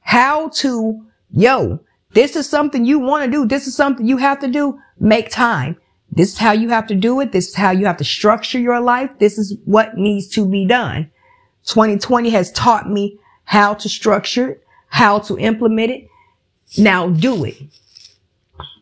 how 0.00 0.48
to, 0.48 1.04
yo, 1.30 1.80
this 2.12 2.36
is 2.36 2.48
something 2.48 2.84
you 2.84 2.98
want 2.98 3.24
to 3.24 3.30
do. 3.30 3.46
This 3.46 3.66
is 3.66 3.74
something 3.74 4.06
you 4.06 4.16
have 4.16 4.40
to 4.40 4.48
do. 4.48 4.78
Make 4.98 5.30
time. 5.30 5.76
This 6.10 6.32
is 6.32 6.38
how 6.38 6.52
you 6.52 6.70
have 6.70 6.86
to 6.86 6.94
do 6.94 7.20
it. 7.20 7.32
This 7.32 7.48
is 7.48 7.54
how 7.54 7.70
you 7.70 7.86
have 7.86 7.98
to 7.98 8.04
structure 8.04 8.58
your 8.58 8.80
life. 8.80 9.10
This 9.18 9.38
is 9.38 9.56
what 9.64 9.96
needs 9.96 10.28
to 10.28 10.46
be 10.46 10.66
done. 10.66 11.10
2020 11.64 12.30
has 12.30 12.50
taught 12.52 12.88
me 12.88 13.18
how 13.44 13.74
to 13.74 13.88
structure 13.88 14.52
it, 14.52 14.64
how 14.88 15.18
to 15.20 15.38
implement 15.38 15.90
it. 15.90 16.08
Now 16.78 17.08
do 17.08 17.44
it. 17.44 17.56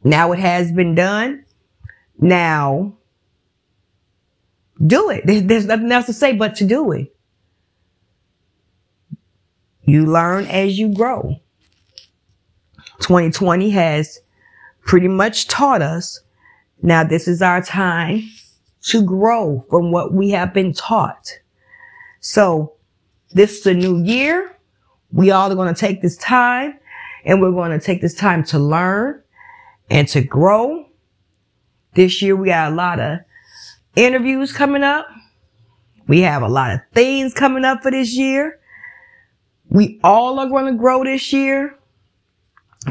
Now 0.05 0.33
it 0.33 0.39
has 0.39 0.71
been 0.71 0.95
done. 0.95 1.45
Now 2.19 2.97
do 4.85 5.11
it. 5.11 5.23
There's 5.27 5.67
nothing 5.67 5.91
else 5.91 6.07
to 6.07 6.13
say 6.13 6.33
but 6.33 6.55
to 6.57 6.65
do 6.67 6.93
it. 6.93 7.15
You 9.83 10.07
learn 10.07 10.47
as 10.47 10.79
you 10.79 10.93
grow. 10.93 11.37
2020 13.01 13.71
has 13.71 14.19
pretty 14.85 15.09
much 15.09 15.49
taught 15.49 15.83
us 15.83 16.21
now 16.83 17.05
this 17.05 17.27
is 17.27 17.43
our 17.43 17.63
time 17.63 18.23
to 18.83 19.03
grow 19.03 19.65
from 19.71 19.91
what 19.91 20.13
we 20.13 20.31
have 20.31 20.53
been 20.53 20.73
taught. 20.73 21.39
So 22.21 22.75
this 23.33 23.59
is 23.59 23.67
a 23.67 23.75
new 23.75 24.03
year. 24.03 24.57
We 25.11 25.31
all 25.31 25.51
are 25.51 25.55
going 25.55 25.73
to 25.75 25.79
take 25.79 26.03
this 26.03 26.17
time 26.19 26.79
and 27.25 27.41
we're 27.41 27.53
going 27.53 27.73
to 27.73 27.85
take 27.85 28.01
this 28.01 28.15
time 28.15 28.45
to 28.45 28.59
learn 28.59 29.23
and 29.91 30.07
to 30.09 30.21
grow. 30.21 30.86
This 31.97 32.21
year 32.21 32.37
we 32.37 32.49
got 32.49 32.73
a 32.73 32.75
lot 32.75 33.01
of 33.01 33.21
interviews 33.97 34.53
coming 34.53 34.83
up. 34.83 35.09
We 36.07 36.21
have 36.21 36.43
a 36.43 36.49
lot 36.49 36.75
of 36.75 36.81
things 36.93 37.33
coming 37.33 37.65
up 37.65 37.83
for 37.83 37.91
this 37.91 38.15
year. 38.15 38.61
We 39.71 39.99
all 40.05 40.39
are 40.39 40.47
going 40.47 40.67
to 40.67 40.79
grow 40.79 41.05
this 41.05 41.33
year. 41.33 41.79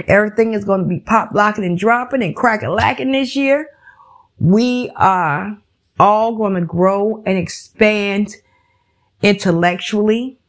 Everything 0.07 0.53
is 0.53 0.65
going 0.65 0.81
to 0.81 0.87
be 0.87 1.01
pop 1.01 1.29
locking 1.35 1.63
and 1.63 1.77
dropping 1.77 2.23
and 2.23 2.35
cracking 2.35 2.69
lacking 2.69 3.11
this 3.11 3.35
year. 3.35 3.69
We 4.39 4.89
are 4.95 5.55
all 5.99 6.35
going 6.35 6.55
to 6.55 6.61
grow 6.61 7.21
and 7.27 7.37
expand 7.37 8.35
intellectually, 9.21 10.39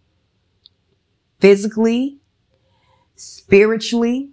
physically, 1.40 2.20
spiritually. 3.16 4.30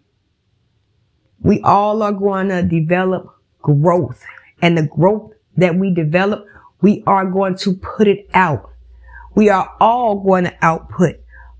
We 1.41 1.59
all 1.59 2.01
are 2.01 2.13
going 2.13 2.47
to 2.47 2.63
develop 2.63 3.33
growth 3.63 4.23
and 4.61 4.77
the 4.77 4.85
growth 4.85 5.31
that 5.57 5.75
we 5.75 5.91
develop, 5.91 6.45
we 6.81 7.03
are 7.07 7.25
going 7.25 7.55
to 7.57 7.73
put 7.73 8.07
it 8.07 8.29
out. 8.35 8.69
We 9.33 9.49
are 9.49 9.75
all 9.79 10.19
going 10.19 10.43
to 10.43 10.55
output 10.61 11.15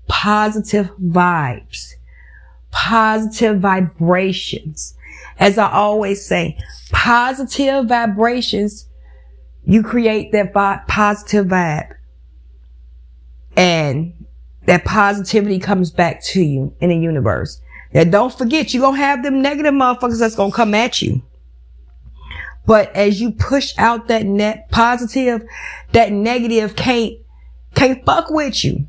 positive 0.06 0.90
vibes, 1.02 1.94
positive 2.70 3.58
vibrations. 3.58 4.94
As 5.38 5.58
I 5.58 5.72
always 5.72 6.24
say, 6.24 6.58
positive 6.92 7.86
vibrations, 7.86 8.88
you 9.64 9.82
create 9.82 10.30
that 10.32 10.52
vi- 10.52 10.82
positive 10.86 11.46
vibe. 11.46 11.94
And 13.56 14.26
that 14.66 14.84
positivity 14.84 15.58
comes 15.58 15.90
back 15.90 16.22
to 16.24 16.42
you 16.42 16.74
in 16.80 16.90
the 16.90 16.96
universe. 16.96 17.60
Now 17.92 18.04
don't 18.04 18.36
forget, 18.36 18.72
you're 18.72 18.82
going 18.82 18.96
to 18.96 19.00
have 19.00 19.22
them 19.22 19.42
negative 19.42 19.74
motherfuckers 19.74 20.18
that's 20.18 20.36
going 20.36 20.50
to 20.50 20.56
come 20.56 20.74
at 20.74 21.00
you. 21.02 21.22
But 22.66 22.94
as 22.96 23.20
you 23.20 23.32
push 23.32 23.74
out 23.76 24.08
that 24.08 24.24
net 24.24 24.70
positive, 24.70 25.44
that 25.92 26.12
negative 26.12 26.76
can't, 26.76 27.14
can't 27.74 28.04
fuck 28.04 28.30
with 28.30 28.64
you. 28.64 28.86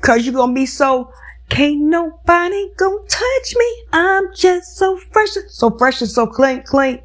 Cause 0.00 0.26
you're 0.26 0.34
gonna 0.34 0.52
be 0.52 0.66
so, 0.66 1.12
can't 1.48 1.80
nobody 1.80 2.70
gonna 2.76 2.98
touch 3.08 3.54
me. 3.56 3.84
I'm 3.92 4.34
just 4.34 4.76
so 4.76 4.96
fresh, 4.96 5.30
so 5.48 5.70
fresh 5.70 6.00
and 6.00 6.10
so 6.10 6.26
clean, 6.26 6.62
clean. 6.62 7.00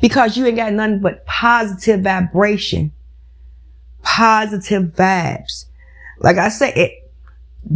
Because 0.00 0.36
you 0.36 0.46
ain't 0.46 0.56
got 0.56 0.72
nothing 0.72 1.00
but 1.00 1.24
positive 1.26 2.02
vibration. 2.02 2.92
Positive 4.02 4.82
vibes. 4.82 5.66
Like 6.18 6.36
I 6.36 6.50
said, 6.50 6.76
it, 6.76 7.10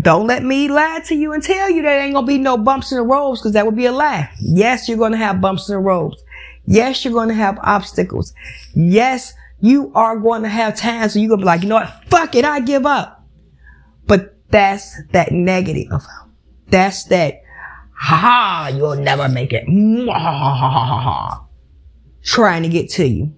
don't 0.01 0.27
let 0.27 0.43
me 0.43 0.69
lie 0.69 1.01
to 1.07 1.15
you 1.15 1.33
and 1.33 1.43
tell 1.43 1.71
you 1.71 1.83
there 1.83 2.01
ain't 2.01 2.15
gonna 2.15 2.27
be 2.27 2.39
no 2.39 2.59
bumps 2.59 2.93
in 2.93 2.99
the 2.99 3.05
roads, 3.05 3.41
cause 3.41 3.53
that 3.53 3.65
would 3.65 3.77
be 3.77 3.87
a 3.87 3.93
lie. 3.93 4.31
Yes, 4.41 4.89
you're 4.89 4.99
gonna 4.99 5.17
have 5.17 5.41
bumps 5.41 5.69
in 5.69 5.77
the 5.77 5.81
roads. 5.81 6.23
Yes, 6.67 7.05
you're 7.05 7.15
gonna 7.15 7.35
have 7.35 7.59
obstacles. 7.63 8.33
Yes, 8.75 9.33
you 9.61 9.93
are 9.95 10.19
going 10.19 10.43
to 10.43 10.49
have 10.49 10.77
times 10.77 11.15
where 11.15 11.23
you're 11.23 11.31
gonna 11.31 11.43
be 11.43 11.47
like, 11.47 11.63
you 11.63 11.69
know 11.69 11.77
what? 11.77 12.05
Fuck 12.09 12.35
it, 12.35 12.45
I 12.45 12.61
give 12.61 12.87
up. 12.87 13.25
But 14.07 14.37
that's 14.51 15.01
that 15.13 15.33
negative. 15.33 16.03
That's 16.69 17.05
that, 17.05 17.43
ha 17.95 18.17
ha, 18.17 18.73
you'll 18.75 18.97
never 18.97 19.29
make 19.29 19.53
it. 19.53 19.65
Trying 22.23 22.63
to 22.65 22.69
get 22.69 22.91
to 22.91 23.07
you. 23.07 23.35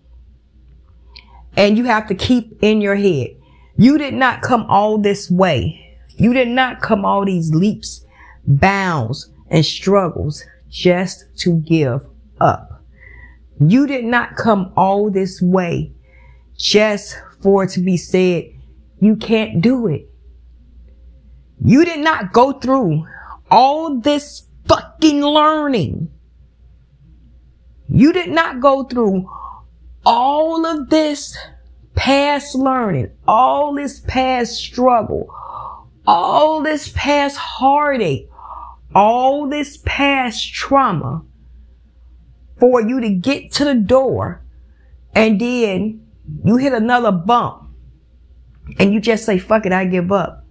And 1.56 1.76
you 1.76 1.84
have 1.84 2.06
to 2.08 2.14
keep 2.14 2.58
in 2.62 2.80
your 2.80 2.96
head. 2.96 3.28
You 3.76 3.98
did 3.98 4.14
not 4.14 4.42
come 4.42 4.64
all 4.68 4.98
this 4.98 5.30
way. 5.30 5.96
You 6.16 6.32
did 6.32 6.48
not 6.48 6.80
come 6.80 7.04
all 7.04 7.24
these 7.24 7.54
leaps, 7.54 8.04
bounds, 8.46 9.30
and 9.50 9.64
struggles 9.64 10.44
just 10.68 11.24
to 11.38 11.58
give 11.60 12.04
up. 12.40 12.67
You 13.60 13.86
did 13.86 14.04
not 14.04 14.36
come 14.36 14.72
all 14.76 15.10
this 15.10 15.42
way 15.42 15.92
just 16.56 17.16
for 17.42 17.64
it 17.64 17.70
to 17.70 17.80
be 17.80 17.96
said, 17.96 18.44
you 19.00 19.16
can't 19.16 19.60
do 19.60 19.86
it. 19.86 20.08
You 21.64 21.84
did 21.84 22.00
not 22.00 22.32
go 22.32 22.52
through 22.52 23.06
all 23.50 23.98
this 23.98 24.46
fucking 24.66 25.22
learning. 25.22 26.10
You 27.88 28.12
did 28.12 28.28
not 28.28 28.60
go 28.60 28.84
through 28.84 29.28
all 30.04 30.66
of 30.66 30.90
this 30.90 31.36
past 31.94 32.54
learning, 32.54 33.10
all 33.26 33.74
this 33.74 34.00
past 34.00 34.54
struggle, 34.54 35.34
all 36.06 36.62
this 36.62 36.92
past 36.94 37.36
heartache, 37.36 38.28
all 38.94 39.48
this 39.48 39.78
past 39.84 40.52
trauma 40.52 41.24
for 42.58 42.80
you 42.80 43.00
to 43.00 43.10
get 43.10 43.52
to 43.52 43.64
the 43.64 43.74
door 43.74 44.42
and 45.14 45.40
then 45.40 46.06
you 46.44 46.56
hit 46.56 46.72
another 46.72 47.12
bump 47.12 47.70
and 48.78 48.92
you 48.92 49.00
just 49.00 49.24
say, 49.24 49.38
fuck 49.38 49.66
it, 49.66 49.72
I 49.72 49.84
give 49.84 50.12
up. 50.12 50.44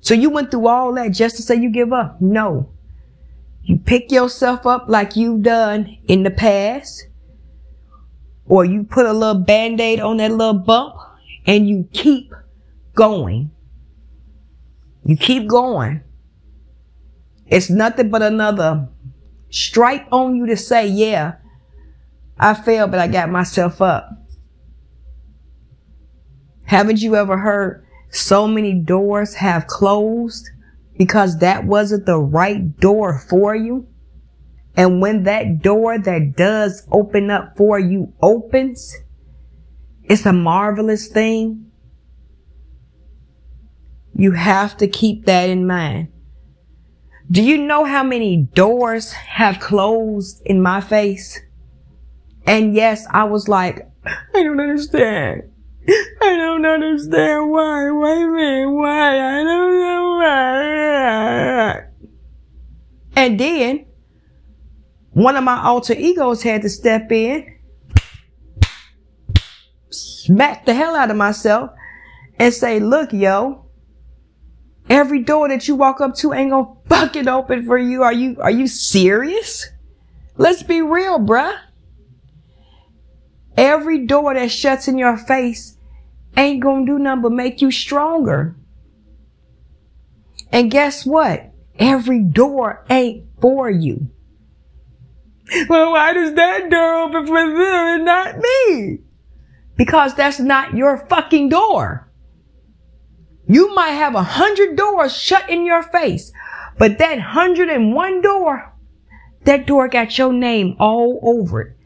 So 0.00 0.14
you 0.14 0.30
went 0.30 0.50
through 0.50 0.68
all 0.68 0.92
that 0.94 1.08
just 1.08 1.36
to 1.36 1.42
say 1.42 1.56
you 1.56 1.70
give 1.70 1.92
up? 1.92 2.20
No. 2.20 2.70
You 3.62 3.78
pick 3.78 4.12
yourself 4.12 4.66
up 4.66 4.84
like 4.88 5.16
you've 5.16 5.42
done 5.42 5.98
in 6.06 6.22
the 6.22 6.30
past, 6.30 7.08
or 8.46 8.64
you 8.64 8.84
put 8.84 9.06
a 9.06 9.12
little 9.12 9.42
band-aid 9.42 9.98
on 9.98 10.18
that 10.18 10.30
little 10.30 10.54
bump 10.54 10.94
and 11.46 11.68
you 11.68 11.88
keep 11.92 12.32
going. 12.94 13.50
You 15.04 15.16
keep 15.16 15.48
going. 15.48 16.02
It's 17.46 17.70
nothing 17.70 18.10
but 18.10 18.22
another 18.22 18.88
stripe 19.56 20.06
on 20.12 20.36
you 20.36 20.46
to 20.46 20.56
say, 20.56 20.86
yeah, 20.86 21.36
I 22.38 22.52
failed, 22.52 22.90
but 22.90 23.00
I 23.00 23.08
got 23.08 23.30
myself 23.30 23.80
up. 23.80 24.10
Haven't 26.64 27.00
you 27.00 27.16
ever 27.16 27.38
heard 27.38 27.86
so 28.10 28.46
many 28.46 28.74
doors 28.74 29.34
have 29.34 29.66
closed 29.66 30.50
because 30.98 31.38
that 31.38 31.64
wasn't 31.64 32.06
the 32.06 32.18
right 32.18 32.76
door 32.78 33.18
for 33.18 33.54
you. 33.54 33.88
And 34.76 35.00
when 35.00 35.22
that 35.22 35.62
door 35.62 35.98
that 35.98 36.36
does 36.36 36.86
open 36.92 37.30
up 37.30 37.56
for 37.56 37.78
you 37.78 38.12
opens, 38.20 38.94
it's 40.04 40.26
a 40.26 40.32
marvelous 40.32 41.08
thing. 41.08 41.70
You 44.14 44.32
have 44.32 44.76
to 44.78 44.86
keep 44.86 45.24
that 45.26 45.48
in 45.48 45.66
mind. 45.66 46.08
Do 47.28 47.42
you 47.42 47.58
know 47.58 47.84
how 47.84 48.04
many 48.04 48.36
doors 48.36 49.12
have 49.12 49.58
closed 49.58 50.40
in 50.46 50.62
my 50.62 50.80
face? 50.80 51.40
And 52.46 52.74
yes, 52.74 53.04
I 53.10 53.24
was 53.24 53.48
like, 53.48 53.88
I 54.06 54.42
don't 54.44 54.60
understand. 54.60 55.42
I 55.88 56.36
don't 56.36 56.64
understand 56.64 57.50
why. 57.50 57.90
Why 57.90 58.26
me? 58.26 58.66
Why? 58.66 59.40
I 59.40 59.42
don't 59.42 59.80
know 59.80 60.16
why. 60.18 61.84
And 63.16 63.40
then 63.40 63.86
one 65.10 65.36
of 65.36 65.42
my 65.42 65.60
alter 65.62 65.94
egos 65.94 66.42
had 66.42 66.62
to 66.62 66.68
step 66.68 67.10
in, 67.10 67.58
smack 69.90 70.64
the 70.64 70.74
hell 70.74 70.94
out 70.94 71.10
of 71.10 71.16
myself, 71.16 71.70
and 72.38 72.54
say, 72.54 72.78
look, 72.78 73.12
yo, 73.12 73.65
every 74.88 75.22
door 75.22 75.48
that 75.48 75.68
you 75.68 75.74
walk 75.74 76.00
up 76.00 76.14
to 76.16 76.32
ain't 76.32 76.50
gonna 76.50 76.74
fucking 76.88 77.28
open 77.28 77.64
for 77.66 77.78
you. 77.78 78.02
Are 78.02 78.12
you, 78.12 78.36
are 78.40 78.50
you 78.50 78.66
serious? 78.66 79.66
Let's 80.36 80.62
be 80.62 80.82
real, 80.82 81.18
bruh. 81.18 81.58
Every 83.56 84.06
door 84.06 84.34
that 84.34 84.50
shuts 84.50 84.86
in 84.86 84.98
your 84.98 85.16
face 85.16 85.78
ain't 86.36 86.62
gonna 86.62 86.84
do 86.84 86.98
nothing 86.98 87.22
but 87.22 87.32
make 87.32 87.62
you 87.62 87.70
stronger. 87.70 88.54
And 90.52 90.70
guess 90.70 91.06
what? 91.06 91.52
Every 91.78 92.22
door 92.22 92.84
ain't 92.90 93.24
for 93.40 93.70
you. 93.70 94.08
Well, 95.68 95.92
why 95.92 96.12
does 96.12 96.34
that 96.34 96.70
door 96.70 96.94
open 97.02 97.24
for 97.24 97.40
them 97.40 97.54
and 97.54 98.04
not 98.04 98.34
me? 98.36 98.98
Because 99.76 100.14
that's 100.16 100.40
not 100.40 100.74
your 100.74 101.06
fucking 101.08 101.50
door. 101.50 102.05
You 103.48 103.74
might 103.74 103.90
have 103.90 104.14
a 104.14 104.22
hundred 104.22 104.76
doors 104.76 105.16
shut 105.16 105.48
in 105.48 105.64
your 105.64 105.82
face, 105.82 106.32
but 106.78 106.98
that 106.98 107.20
hundred 107.20 107.68
and 107.68 107.94
one 107.94 108.20
door, 108.20 108.72
that 109.44 109.66
door 109.66 109.88
got 109.88 110.18
your 110.18 110.32
name 110.32 110.76
all 110.80 111.20
over 111.22 111.60
it. 111.60 111.76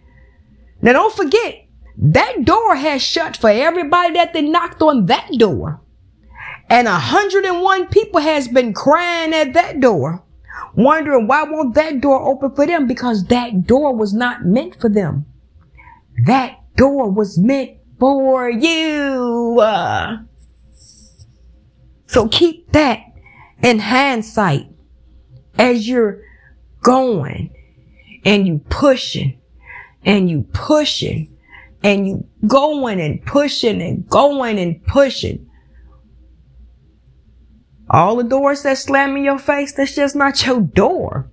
Now 0.80 0.94
don't 0.94 1.14
forget, 1.14 1.66
that 1.98 2.44
door 2.44 2.76
has 2.76 3.02
shut 3.02 3.36
for 3.36 3.50
everybody 3.50 4.14
that 4.14 4.32
they 4.32 4.40
knocked 4.40 4.80
on 4.80 5.06
that 5.06 5.30
door. 5.36 5.80
And 6.70 6.88
a 6.88 6.92
101 6.92 7.88
people 7.88 8.20
has 8.20 8.48
been 8.48 8.72
crying 8.72 9.34
at 9.34 9.52
that 9.52 9.80
door, 9.80 10.22
wondering 10.74 11.26
why 11.26 11.42
won't 11.42 11.74
that 11.74 12.00
door 12.00 12.22
open 12.22 12.54
for 12.54 12.64
them? 12.64 12.86
Because 12.86 13.24
that 13.24 13.66
door 13.66 13.94
was 13.94 14.14
not 14.14 14.46
meant 14.46 14.80
for 14.80 14.88
them. 14.88 15.26
That 16.24 16.58
door 16.76 17.10
was 17.10 17.38
meant 17.38 17.72
for 17.98 18.48
you. 18.48 19.60
So 22.10 22.26
keep 22.26 22.72
that 22.72 23.04
in 23.62 23.78
hindsight 23.78 24.66
as 25.56 25.86
you're 25.86 26.20
going 26.82 27.54
and 28.24 28.48
you 28.48 28.58
pushing 28.68 29.38
and 30.04 30.28
you 30.28 30.42
pushing 30.52 31.38
and 31.84 32.08
you 32.08 32.26
going 32.48 33.00
and 33.00 33.24
pushing 33.24 33.80
and 33.80 34.08
going 34.08 34.58
and 34.58 34.84
pushing. 34.86 35.48
All 37.88 38.16
the 38.16 38.24
doors 38.24 38.64
that 38.64 38.78
slam 38.78 39.16
in 39.16 39.22
your 39.22 39.38
face, 39.38 39.72
that's 39.72 39.94
just 39.94 40.16
not 40.16 40.44
your 40.44 40.62
door. 40.62 41.30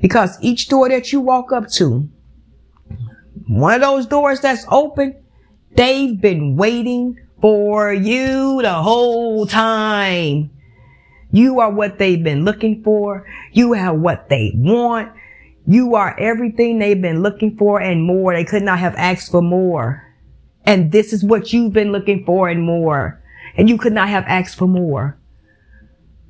Because 0.00 0.38
each 0.40 0.68
door 0.68 0.88
that 0.88 1.12
you 1.12 1.20
walk 1.20 1.52
up 1.52 1.68
to, 1.72 2.08
one 3.46 3.74
of 3.74 3.82
those 3.82 4.06
doors 4.06 4.40
that's 4.40 4.64
open, 4.70 5.14
they've 5.72 6.18
been 6.18 6.56
waiting 6.56 7.18
for 7.40 7.92
you 7.92 8.60
the 8.62 8.74
whole 8.74 9.46
time. 9.46 10.50
You 11.32 11.60
are 11.60 11.70
what 11.70 11.98
they've 11.98 12.22
been 12.22 12.44
looking 12.44 12.82
for. 12.82 13.26
You 13.52 13.72
have 13.74 13.96
what 13.96 14.28
they 14.28 14.52
want. 14.54 15.12
You 15.66 15.96
are 15.96 16.18
everything 16.18 16.78
they've 16.78 17.00
been 17.00 17.22
looking 17.22 17.56
for 17.56 17.80
and 17.80 18.02
more. 18.02 18.32
They 18.32 18.44
could 18.44 18.62
not 18.62 18.78
have 18.78 18.94
asked 18.96 19.30
for 19.30 19.42
more. 19.42 20.02
And 20.64 20.92
this 20.92 21.12
is 21.12 21.24
what 21.24 21.52
you've 21.52 21.72
been 21.72 21.92
looking 21.92 22.24
for 22.24 22.48
and 22.48 22.62
more. 22.62 23.22
And 23.56 23.68
you 23.68 23.76
could 23.76 23.92
not 23.92 24.08
have 24.08 24.24
asked 24.26 24.56
for 24.56 24.66
more. 24.66 25.18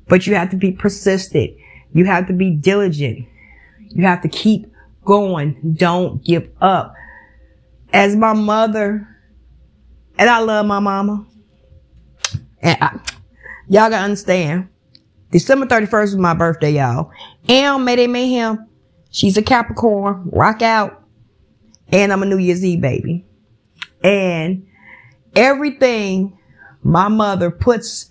But 0.07 0.25
you 0.25 0.35
have 0.35 0.49
to 0.51 0.55
be 0.55 0.71
persistent. 0.71 1.51
You 1.93 2.05
have 2.05 2.27
to 2.27 2.33
be 2.33 2.51
diligent. 2.51 3.27
You 3.89 4.05
have 4.05 4.21
to 4.21 4.29
keep 4.29 4.71
going. 5.05 5.75
Don't 5.77 6.23
give 6.23 6.49
up. 6.61 6.93
As 7.93 8.15
my 8.15 8.33
mother, 8.33 9.07
and 10.17 10.29
I 10.29 10.39
love 10.39 10.65
my 10.65 10.79
mama, 10.79 11.25
and 12.61 12.77
I, 12.81 12.99
y'all 13.67 13.89
gotta 13.89 13.97
understand, 13.97 14.69
December 15.31 15.65
31st 15.65 16.03
is 16.03 16.17
my 16.17 16.33
birthday, 16.33 16.71
y'all. 16.71 17.11
And 17.47 17.83
Mayday 17.85 18.07
Mayhem, 18.07 18.67
She's 19.17 19.37
a 19.37 19.41
Capricorn, 19.41 20.29
rock 20.31 20.61
out. 20.61 21.03
And 21.89 22.11
I'm 22.11 22.21
a 22.21 22.25
New 22.25 22.37
Year's 22.37 22.63
Eve 22.63 22.81
baby. 22.81 23.25
And 24.03 24.67
everything 25.35 26.37
my 26.83 27.07
mother 27.07 27.49
puts 27.49 28.09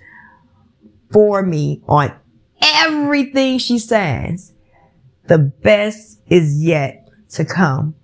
for 1.12 1.42
me 1.42 1.82
on 1.86 2.12
everything 2.60 3.58
she 3.58 3.78
says, 3.78 4.52
the 5.28 5.38
best 5.38 6.20
is 6.26 6.62
yet 6.62 7.08
to 7.30 7.44
come. 7.44 7.94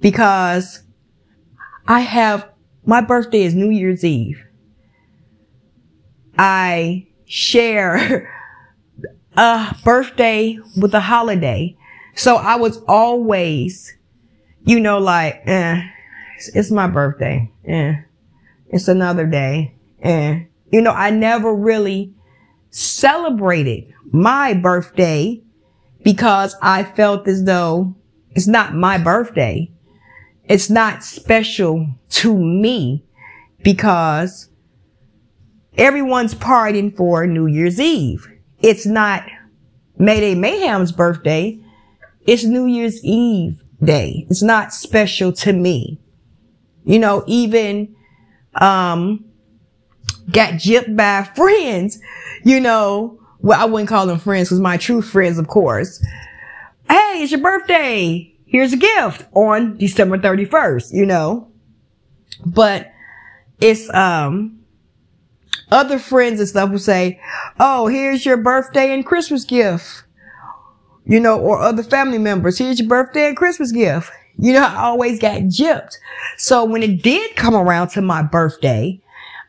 Because 0.00 0.82
I 1.86 2.00
have, 2.00 2.48
my 2.88 3.02
birthday 3.02 3.42
is 3.42 3.54
New 3.54 3.68
Year's 3.68 4.02
Eve. 4.02 4.42
I 6.38 7.06
share 7.26 8.32
a 9.36 9.76
birthday 9.84 10.58
with 10.74 10.94
a 10.94 11.00
holiday. 11.00 11.76
So 12.14 12.36
I 12.36 12.56
was 12.56 12.78
always, 12.88 13.94
you 14.64 14.80
know, 14.80 14.96
like, 14.96 15.42
eh, 15.44 15.82
it's, 16.54 16.70
my 16.70 16.86
birthday. 16.86 17.52
Eh, 17.66 17.96
it's 18.68 18.88
another 18.88 19.26
day. 19.26 19.74
Eh, 20.00 20.44
you 20.72 20.80
know, 20.80 20.92
I 20.92 21.10
never 21.10 21.54
really 21.54 22.14
celebrated 22.70 23.92
my 24.12 24.54
birthday 24.54 25.42
because 26.02 26.56
I 26.62 26.84
felt 26.84 27.28
as 27.28 27.44
though 27.44 27.94
it's 28.30 28.46
not 28.46 28.74
my 28.74 28.96
birthday. 28.96 29.70
It's 30.48 30.70
not 30.70 31.04
special 31.04 31.86
to 32.10 32.36
me 32.36 33.04
because 33.62 34.48
everyone's 35.76 36.34
partying 36.34 36.96
for 36.96 37.26
New 37.26 37.46
Year's 37.46 37.78
Eve. 37.78 38.26
It's 38.60 38.86
not 38.86 39.24
Mayday 39.98 40.34
Mayhem's 40.34 40.90
birthday. 40.90 41.58
It's 42.26 42.44
New 42.44 42.66
Year's 42.66 43.04
Eve 43.04 43.62
day. 43.82 44.26
It's 44.30 44.42
not 44.42 44.72
special 44.72 45.32
to 45.32 45.52
me. 45.52 46.00
You 46.84 46.98
know, 46.98 47.24
even, 47.26 47.94
um, 48.54 49.24
got 50.30 50.54
gypped 50.54 50.96
by 50.96 51.24
friends, 51.34 52.00
you 52.44 52.60
know, 52.60 53.18
well, 53.40 53.60
I 53.60 53.66
wouldn't 53.66 53.88
call 53.88 54.06
them 54.06 54.18
friends 54.18 54.48
because 54.48 54.60
my 54.60 54.76
true 54.76 55.02
friends, 55.02 55.38
of 55.38 55.48
course. 55.48 56.04
Hey, 56.88 57.20
it's 57.22 57.30
your 57.30 57.40
birthday. 57.40 58.34
Here's 58.48 58.72
a 58.72 58.76
gift 58.76 59.26
on 59.32 59.76
December 59.76 60.18
31st, 60.18 60.92
you 60.92 61.06
know, 61.06 61.48
but 62.44 62.90
it's, 63.60 63.92
um, 63.94 64.60
other 65.70 65.98
friends 65.98 66.40
and 66.40 66.48
stuff 66.48 66.70
will 66.70 66.78
say, 66.78 67.20
Oh, 67.60 67.88
here's 67.88 68.24
your 68.24 68.38
birthday 68.38 68.94
and 68.94 69.04
Christmas 69.04 69.44
gift 69.44 70.04
you 71.08 71.18
know, 71.18 71.40
or 71.40 71.58
other 71.58 71.82
family 71.82 72.18
members. 72.18 72.58
Here's 72.58 72.78
your 72.78 72.88
birthday 72.88 73.28
and 73.28 73.36
Christmas 73.36 73.72
gift. 73.72 74.10
You 74.38 74.52
know, 74.52 74.62
I 74.62 74.76
always 74.84 75.18
got 75.18 75.40
gypped. 75.42 75.96
So 76.36 76.64
when 76.64 76.82
it 76.82 77.02
did 77.02 77.34
come 77.34 77.56
around 77.56 77.88
to 77.88 78.02
my 78.02 78.22
birthday, 78.22 79.00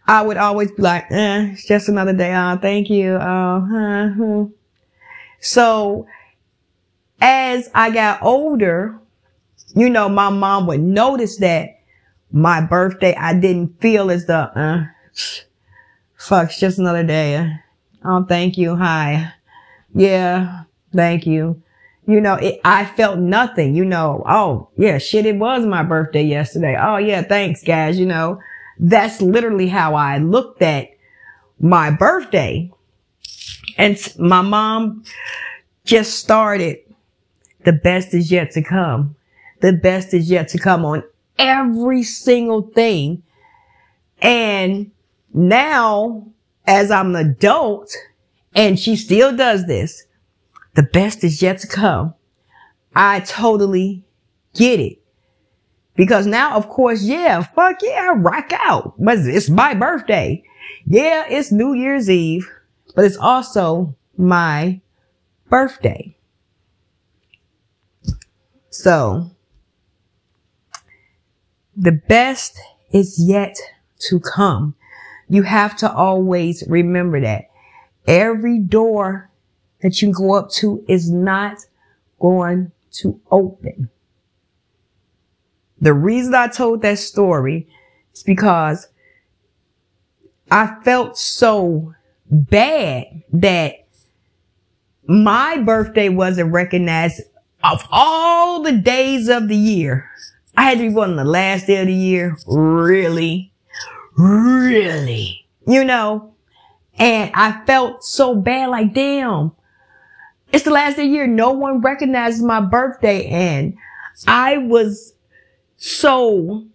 I 0.07 0.23
would 0.23 0.37
always 0.37 0.71
be 0.71 0.81
like, 0.81 1.03
eh, 1.11 1.51
it's 1.51 1.67
just 1.67 1.89
another 1.89 2.13
day. 2.13 2.33
Oh, 2.33 2.57
thank 2.59 2.89
you. 2.89 3.11
Oh, 3.21 4.47
uh, 4.47 4.47
so 5.41 6.07
as 7.21 7.69
I 7.73 7.91
got 7.91 8.21
older, 8.23 8.99
you 9.75 9.89
know, 9.89 10.09
my 10.09 10.29
mom 10.29 10.67
would 10.67 10.81
notice 10.81 11.37
that 11.37 11.79
my 12.31 12.61
birthday, 12.61 13.15
I 13.15 13.33
didn't 13.33 13.81
feel 13.81 14.11
as 14.11 14.25
the, 14.25 14.37
uh, 14.37 14.85
fuck, 16.15 16.49
it's 16.49 16.59
just 16.59 16.79
another 16.79 17.03
day. 17.03 17.51
Oh, 18.03 18.23
thank 18.23 18.57
you. 18.57 18.75
Hi. 18.75 19.33
Yeah. 19.93 20.63
Thank 20.93 21.25
you. 21.25 21.61
You 22.07 22.19
know, 22.21 22.35
it, 22.35 22.59
I 22.65 22.85
felt 22.85 23.19
nothing, 23.19 23.75
you 23.75 23.85
know, 23.85 24.23
oh 24.27 24.69
yeah, 24.77 24.97
shit, 24.97 25.27
it 25.27 25.35
was 25.35 25.63
my 25.63 25.83
birthday 25.83 26.23
yesterday. 26.23 26.75
Oh 26.79 26.97
yeah, 26.97 27.21
thanks 27.21 27.61
guys. 27.61 27.99
You 27.99 28.07
know, 28.07 28.39
that's 28.79 29.21
literally 29.21 29.67
how 29.67 29.93
I 29.93 30.17
looked 30.17 30.63
at 30.63 30.89
my 31.59 31.91
birthday. 31.91 32.71
And 33.77 33.95
my 34.17 34.41
mom 34.41 35.03
just 35.85 36.17
started 36.17 36.79
the 37.65 37.73
best 37.73 38.13
is 38.13 38.31
yet 38.31 38.51
to 38.51 38.61
come. 38.61 39.15
The 39.61 39.73
best 39.73 40.13
is 40.13 40.29
yet 40.29 40.47
to 40.49 40.57
come 40.57 40.85
on 40.85 41.03
every 41.37 42.03
single 42.03 42.61
thing. 42.61 43.23
And 44.21 44.91
now 45.33 46.27
as 46.65 46.91
I'm 46.91 47.15
an 47.15 47.27
adult 47.27 47.95
and 48.53 48.79
she 48.79 48.95
still 48.95 49.35
does 49.35 49.65
this, 49.65 50.05
the 50.75 50.83
best 50.83 51.23
is 51.23 51.41
yet 51.41 51.59
to 51.59 51.67
come. 51.67 52.13
I 52.95 53.21
totally 53.21 54.03
get 54.53 54.79
it. 54.79 54.99
Because 55.95 56.25
now, 56.25 56.55
of 56.55 56.69
course, 56.69 57.03
yeah, 57.03 57.41
fuck 57.41 57.81
yeah, 57.81 58.13
rock 58.15 58.51
out. 58.53 58.93
But 58.97 59.19
it's 59.19 59.49
my 59.49 59.73
birthday. 59.73 60.43
Yeah, 60.85 61.25
it's 61.27 61.51
New 61.51 61.73
Year's 61.73 62.09
Eve, 62.09 62.49
but 62.95 63.03
it's 63.03 63.17
also 63.17 63.95
my 64.17 64.79
birthday. 65.49 66.15
So 68.79 69.29
the 71.75 71.91
best 71.91 72.57
is 72.93 73.21
yet 73.21 73.57
to 74.07 74.21
come. 74.21 74.73
You 75.27 75.43
have 75.43 75.75
to 75.79 75.91
always 75.91 76.63
remember 76.65 77.19
that 77.19 77.49
every 78.07 78.57
door 78.57 79.29
that 79.81 80.01
you 80.01 80.13
go 80.13 80.33
up 80.33 80.49
to 80.51 80.81
is 80.87 81.11
not 81.11 81.57
going 82.21 82.71
to 82.91 83.19
open. 83.29 83.89
The 85.81 85.93
reason 85.93 86.33
I 86.33 86.47
told 86.47 86.81
that 86.83 86.99
story 86.99 87.67
is 88.13 88.23
because 88.23 88.87
I 90.49 90.77
felt 90.85 91.17
so 91.17 91.95
bad 92.31 93.23
that 93.33 93.73
my 95.05 95.57
birthday 95.57 96.07
wasn't 96.07 96.53
recognized 96.53 97.23
of 97.63 97.87
all 97.91 98.61
the 98.61 98.71
days 98.71 99.27
of 99.27 99.47
the 99.47 99.55
year. 99.55 100.09
I 100.55 100.63
had 100.63 100.77
to 100.77 100.89
be 100.89 100.93
born 100.93 101.11
on 101.11 101.15
the 101.15 101.23
last 101.23 101.67
day 101.67 101.81
of 101.81 101.87
the 101.87 101.93
year. 101.93 102.37
Really? 102.47 103.53
Really? 104.17 105.45
You 105.67 105.83
know? 105.83 106.33
And 106.97 107.31
I 107.33 107.63
felt 107.65 108.03
so 108.03 108.35
bad, 108.35 108.69
like, 108.69 108.93
damn, 108.93 109.53
it's 110.51 110.65
the 110.65 110.71
last 110.71 110.97
day 110.97 111.03
of 111.03 111.09
the 111.09 111.13
year. 111.13 111.27
No 111.27 111.51
one 111.51 111.79
recognizes 111.79 112.41
my 112.41 112.59
birthday. 112.59 113.25
And 113.27 113.77
I 114.27 114.57
was 114.57 115.13
so, 115.77 116.65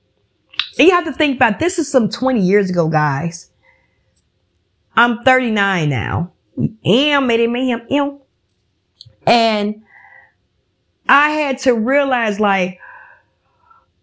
you 0.78 0.90
have 0.92 1.04
to 1.04 1.12
think 1.12 1.36
about 1.36 1.58
this 1.58 1.78
is 1.78 1.90
some 1.90 2.08
20 2.08 2.40
years 2.40 2.70
ago, 2.70 2.88
guys. 2.88 3.50
I'm 4.96 5.22
39 5.24 5.88
now. 5.90 6.32
Am, 6.84 7.26
Mayday, 7.26 7.48
Mayhem, 7.48 7.82
And 9.26 9.82
I 11.08 11.30
had 11.30 11.58
to 11.60 11.74
realize 11.74 12.40
like, 12.40 12.78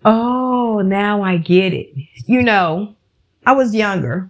oh, 0.06 0.82
now 0.84 1.22
I 1.24 1.38
get 1.38 1.74
it. 1.74 1.90
You 2.26 2.44
know, 2.44 2.96
I 3.46 3.54
was 3.54 3.74
younger. 3.74 4.30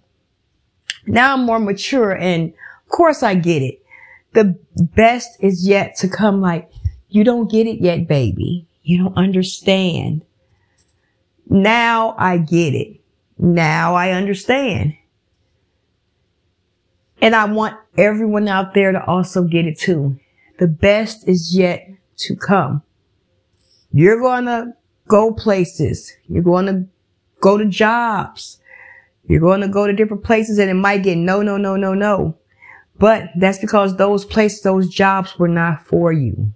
Now 1.06 1.34
I'm 1.34 1.46
more 1.46 1.60
mature 1.60 2.16
and 2.16 2.50
of 2.50 2.90
course 2.90 3.24
I 3.24 3.36
get 3.36 3.62
it. 3.62 3.84
The 4.34 4.58
best 4.78 5.38
is 5.42 5.68
yet 5.68 5.96
to 5.98 6.08
come. 6.08 6.40
Like, 6.42 6.72
you 7.10 7.24
don't 7.24 7.52
get 7.52 7.68
it 7.68 7.82
yet, 7.82 8.08
baby. 8.08 8.66
You 8.84 9.04
don't 9.04 9.18
understand. 9.18 10.24
Now 11.50 12.16
I 12.18 12.38
get 12.38 12.74
it. 12.74 13.02
Now 13.38 13.96
I 13.96 14.12
understand. 14.12 14.96
And 17.22 17.36
I 17.36 17.46
want 17.46 17.76
everyone 17.98 18.48
out 18.48 18.74
there 18.74 18.92
to 18.92 19.06
also 19.06 19.44
get 19.44 19.68
it 19.68 19.78
too. 19.78 20.18
The 20.60 20.68
best 20.68 21.28
is 21.28 21.56
yet 21.56 21.88
to 22.22 22.36
come. 22.36 22.84
You're 23.92 24.20
going 24.20 24.46
to 24.46 24.74
go 25.08 25.34
places. 25.34 26.14
You're 26.28 26.44
going 26.44 26.66
to 26.68 26.86
go 27.42 27.58
to 27.58 27.66
jobs. 27.66 28.60
You're 29.28 29.42
going 29.42 29.62
to 29.62 29.68
go 29.68 29.88
to 29.88 29.94
different 29.94 30.24
places 30.24 30.58
and 30.58 30.70
it 30.70 30.76
might 30.76 31.04
get 31.04 31.18
no, 31.18 31.42
no, 31.42 31.58
no, 31.58 31.76
no, 31.76 31.94
no. 31.94 32.38
But 32.98 33.30
that's 33.36 33.60
because 33.60 33.98
those 33.98 34.26
places, 34.26 34.62
those 34.62 34.90
jobs 34.90 35.38
were 35.38 35.48
not 35.48 35.86
for 35.86 36.12
you. 36.12 36.54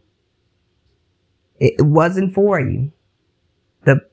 It 1.59 1.81
wasn't 1.81 2.33
for 2.33 2.59
you. 2.59 2.91
The 3.83 4.05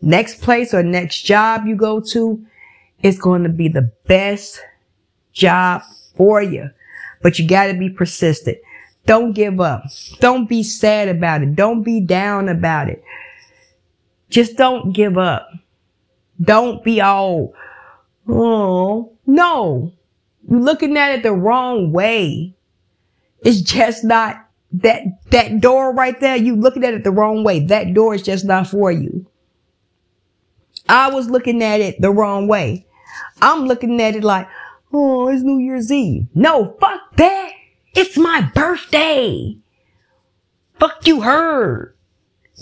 next 0.00 0.40
place 0.40 0.72
or 0.72 0.82
next 0.82 1.22
job 1.22 1.66
you 1.66 1.76
go 1.76 2.00
to 2.00 2.44
is 3.02 3.18
going 3.18 3.42
to 3.44 3.48
be 3.48 3.68
the 3.68 3.92
best 4.06 4.60
job 5.32 5.82
for 6.16 6.42
you. 6.42 6.70
But 7.22 7.38
you 7.38 7.46
got 7.46 7.66
to 7.66 7.74
be 7.74 7.90
persistent. 7.90 8.58
Don't 9.08 9.32
give 9.32 9.58
up. 9.58 9.84
Don't 10.20 10.46
be 10.46 10.62
sad 10.62 11.08
about 11.08 11.42
it. 11.42 11.56
Don't 11.56 11.82
be 11.82 11.98
down 11.98 12.50
about 12.50 12.90
it. 12.90 13.02
Just 14.28 14.58
don't 14.58 14.92
give 14.92 15.16
up. 15.16 15.48
Don't 16.38 16.84
be 16.84 17.00
all, 17.00 17.54
oh, 18.28 19.10
no. 19.26 19.94
You're 20.46 20.60
looking 20.60 20.98
at 20.98 21.12
it 21.12 21.22
the 21.22 21.32
wrong 21.32 21.90
way. 21.90 22.54
It's 23.40 23.62
just 23.62 24.04
not 24.04 24.46
that, 24.72 25.04
that 25.30 25.62
door 25.62 25.94
right 25.94 26.20
there. 26.20 26.36
You 26.36 26.54
looking 26.54 26.84
at 26.84 26.92
it 26.92 27.02
the 27.02 27.10
wrong 27.10 27.42
way. 27.42 27.60
That 27.60 27.94
door 27.94 28.14
is 28.14 28.20
just 28.20 28.44
not 28.44 28.66
for 28.66 28.92
you. 28.92 29.26
I 30.86 31.08
was 31.08 31.30
looking 31.30 31.62
at 31.62 31.80
it 31.80 31.98
the 31.98 32.10
wrong 32.10 32.46
way. 32.46 32.86
I'm 33.40 33.66
looking 33.66 34.02
at 34.02 34.16
it 34.16 34.22
like, 34.22 34.46
oh, 34.92 35.28
it's 35.28 35.42
New 35.42 35.58
Year's 35.58 35.90
Eve. 35.90 36.26
No, 36.34 36.76
fuck 36.78 37.16
that. 37.16 37.52
It's 37.94 38.16
my 38.16 38.50
birthday. 38.54 39.58
Fuck 40.78 41.06
you 41.06 41.22
heard. 41.22 41.94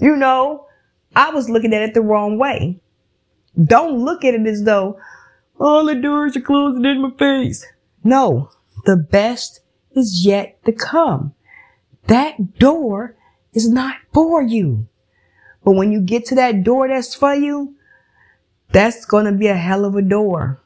You 0.01 0.17
know, 0.17 0.67
I 1.15 1.31
was 1.31 1.49
looking 1.49 1.75
at 1.75 1.83
it 1.83 1.95
the 1.95 2.03
wrong 2.03 2.39
way. 2.39 2.81
Don't 3.63 4.05
look 4.05 4.25
at 4.25 4.35
it 4.35 4.47
as 4.47 4.65
though 4.65 4.99
all 5.59 5.87
the 5.87 5.95
doors 5.95 6.37
are 6.37 6.41
closing 6.43 6.85
in 6.85 7.01
my 7.01 7.11
face. 7.19 7.65
No, 8.05 8.51
the 8.85 8.97
best 8.97 9.61
is 9.93 10.25
yet 10.25 10.63
to 10.65 10.73
come. 10.73 11.35
That 12.07 12.59
door 12.59 13.17
is 13.53 13.69
not 13.69 13.97
for 14.13 14.43
you. 14.43 14.87
But 15.65 15.73
when 15.73 15.91
you 15.91 16.01
get 16.01 16.27
to 16.27 16.35
that 16.37 16.63
door 16.63 16.87
that's 16.87 17.15
for 17.15 17.35
you, 17.35 17.75
that's 18.71 19.05
going 19.05 19.25
to 19.25 19.33
be 19.33 19.49
a 19.49 19.57
hell 19.57 19.85
of 19.85 19.97
a 19.97 20.03
door. 20.03 20.61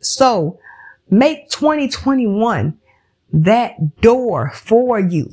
So 0.00 0.58
make 1.10 1.50
2021 1.50 2.78
that 3.32 4.00
door 4.00 4.50
for 4.54 4.98
you. 4.98 5.30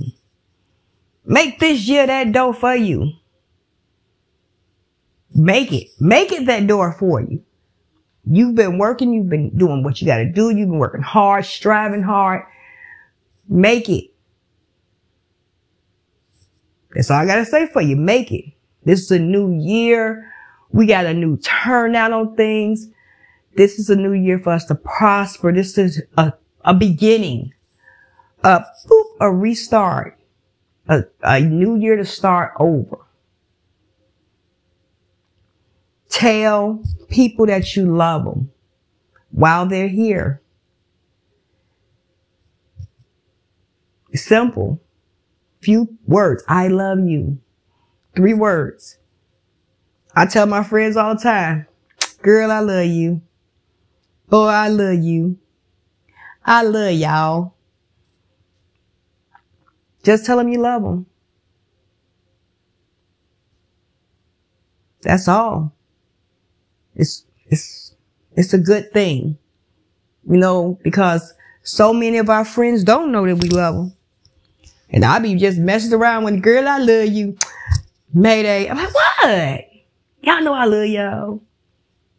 Make 1.26 1.60
this 1.60 1.88
year 1.88 2.08
that 2.08 2.32
door 2.32 2.54
for 2.54 2.76
you. 2.76 3.12
Make 5.34 5.72
it. 5.72 5.90
Make 6.00 6.32
it 6.32 6.46
that 6.46 6.68
door 6.68 6.94
for 6.94 7.22
you. 7.22 7.44
You've 8.26 8.56
been 8.56 8.78
working. 8.78 9.14
You've 9.14 9.30
been 9.30 9.58
doing 9.58 9.84
what 9.84 10.02
you 10.02 10.08
got 10.08 10.18
to 10.18 10.32
do. 10.32 10.50
You've 10.50 10.70
been 10.70 10.80
working 10.80 11.02
hard, 11.02 11.46
striving 11.46 12.04
hard. 12.04 12.44
Make 13.48 13.90
it. 13.90 14.12
That's 16.94 17.12
all 17.12 17.20
I 17.20 17.26
got 17.26 17.36
to 17.36 17.46
say 17.46 17.68
for 17.68 17.82
you. 17.82 17.96
Make 17.96 18.32
it. 18.32 18.46
This 18.84 19.02
is 19.02 19.12
a 19.12 19.20
new 19.20 19.54
year. 19.54 20.32
We 20.72 20.86
got 20.86 21.06
a 21.06 21.14
new 21.14 21.38
turnout 21.38 22.12
on 22.12 22.36
things. 22.36 22.88
This 23.56 23.80
is 23.80 23.90
a 23.90 23.96
new 23.96 24.14
year 24.14 24.40
for 24.40 24.52
us 24.52 24.66
to 24.66 24.76
prosper. 24.76 25.52
This 25.52 25.78
is 25.78 26.02
a, 26.18 26.34
a 26.64 26.74
beginning, 26.74 27.54
a, 28.48 28.66
boop, 28.88 29.04
a 29.20 29.32
restart, 29.32 30.18
a, 30.88 31.04
a 31.22 31.42
new 31.42 31.76
year 31.76 31.98
to 31.98 32.06
start 32.06 32.54
over. 32.60 33.00
Tell 36.08 36.82
people 37.10 37.46
that 37.48 37.76
you 37.76 37.94
love 37.94 38.24
them 38.24 38.52
while 39.32 39.66
they're 39.66 39.90
here. 39.90 40.42
Simple. 44.14 44.80
Few 45.60 45.98
words. 46.08 46.44
I 46.48 46.70
love 46.70 47.00
you. 47.06 47.40
Three 48.16 48.34
words. 48.34 48.98
I 50.16 50.26
tell 50.26 50.46
my 50.46 50.64
friends 50.64 50.96
all 50.96 51.16
the 51.16 51.22
time, 51.22 51.68
girl, 52.22 52.50
I 52.50 52.60
love 52.62 52.86
you. 52.86 53.22
Boy, 54.30 54.48
I 54.48 54.70
love 54.70 55.04
you. 55.04 55.38
I 56.46 56.64
love 56.64 56.94
y'all. 56.94 57.57
Just 60.08 60.26
tell 60.26 60.38
them 60.38 60.48
you 60.48 60.62
love 60.62 60.84
them. 60.84 61.06
That's 65.02 65.28
all. 65.28 65.74
It's, 66.96 67.26
it's, 67.48 67.93
it's 68.32 68.54
a 68.54 68.58
good 68.58 68.93
thing, 68.93 69.38
you 70.26 70.38
know, 70.38 70.80
because 70.82 71.34
so 71.62 71.91
many 71.91 72.20
of 72.20 72.30
our 72.30 72.46
friends 72.46 72.86
don't 72.86 73.12
know 73.12 73.28
that 73.28 73.36
we 73.36 73.50
love 73.50 73.76
them. 73.76 73.93
And 74.91 75.04
I 75.04 75.20
be 75.20 75.36
just 75.36 75.58
messing 75.58 75.93
around 75.93 76.24
when 76.24 76.39
girl, 76.39 76.70
I 76.70 76.78
love 76.78 77.10
you. 77.10 77.38
Mayday. 78.13 78.70
I'm 78.70 78.78
like, 78.78 78.93
what? 78.93 79.65
Y'all 80.22 80.41
know 80.41 80.54
I 80.54 80.63
love 80.63 80.88
y'all. 80.88 81.41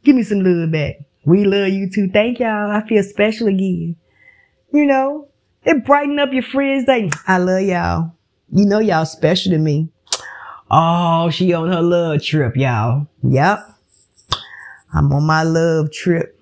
Give 0.05 0.15
me 0.15 0.25
some 0.25 0.41
love 0.41 0.71
back. 0.71 0.97
We 1.25 1.47
love 1.47 1.69
you 1.69 1.89
too. 1.89 2.11
Thank 2.11 2.39
y'all. 2.41 2.71
I 2.71 2.87
feel 2.87 3.03
special 3.03 3.47
again. 3.47 3.97
You 4.75 4.85
know, 4.85 5.29
it 5.65 5.85
brighten 5.85 6.19
up 6.19 6.33
your 6.33 6.43
friends 6.43 6.85
day. 6.85 7.11
I 7.27 7.39
love 7.39 7.63
y'all. 7.63 8.13
You 8.51 8.65
know 8.65 8.79
y'all 8.79 9.05
special 9.05 9.53
to 9.53 9.59
me. 9.59 9.89
Oh, 10.71 11.31
she 11.31 11.53
on 11.53 11.71
her 11.71 11.83
love 11.83 12.23
trip, 12.23 12.57
y'all. 12.57 13.07
Yep. 13.23 13.59
I'm 14.93 15.13
on 15.13 15.25
my 15.25 15.43
love 15.43 15.93
trip. 15.93 16.41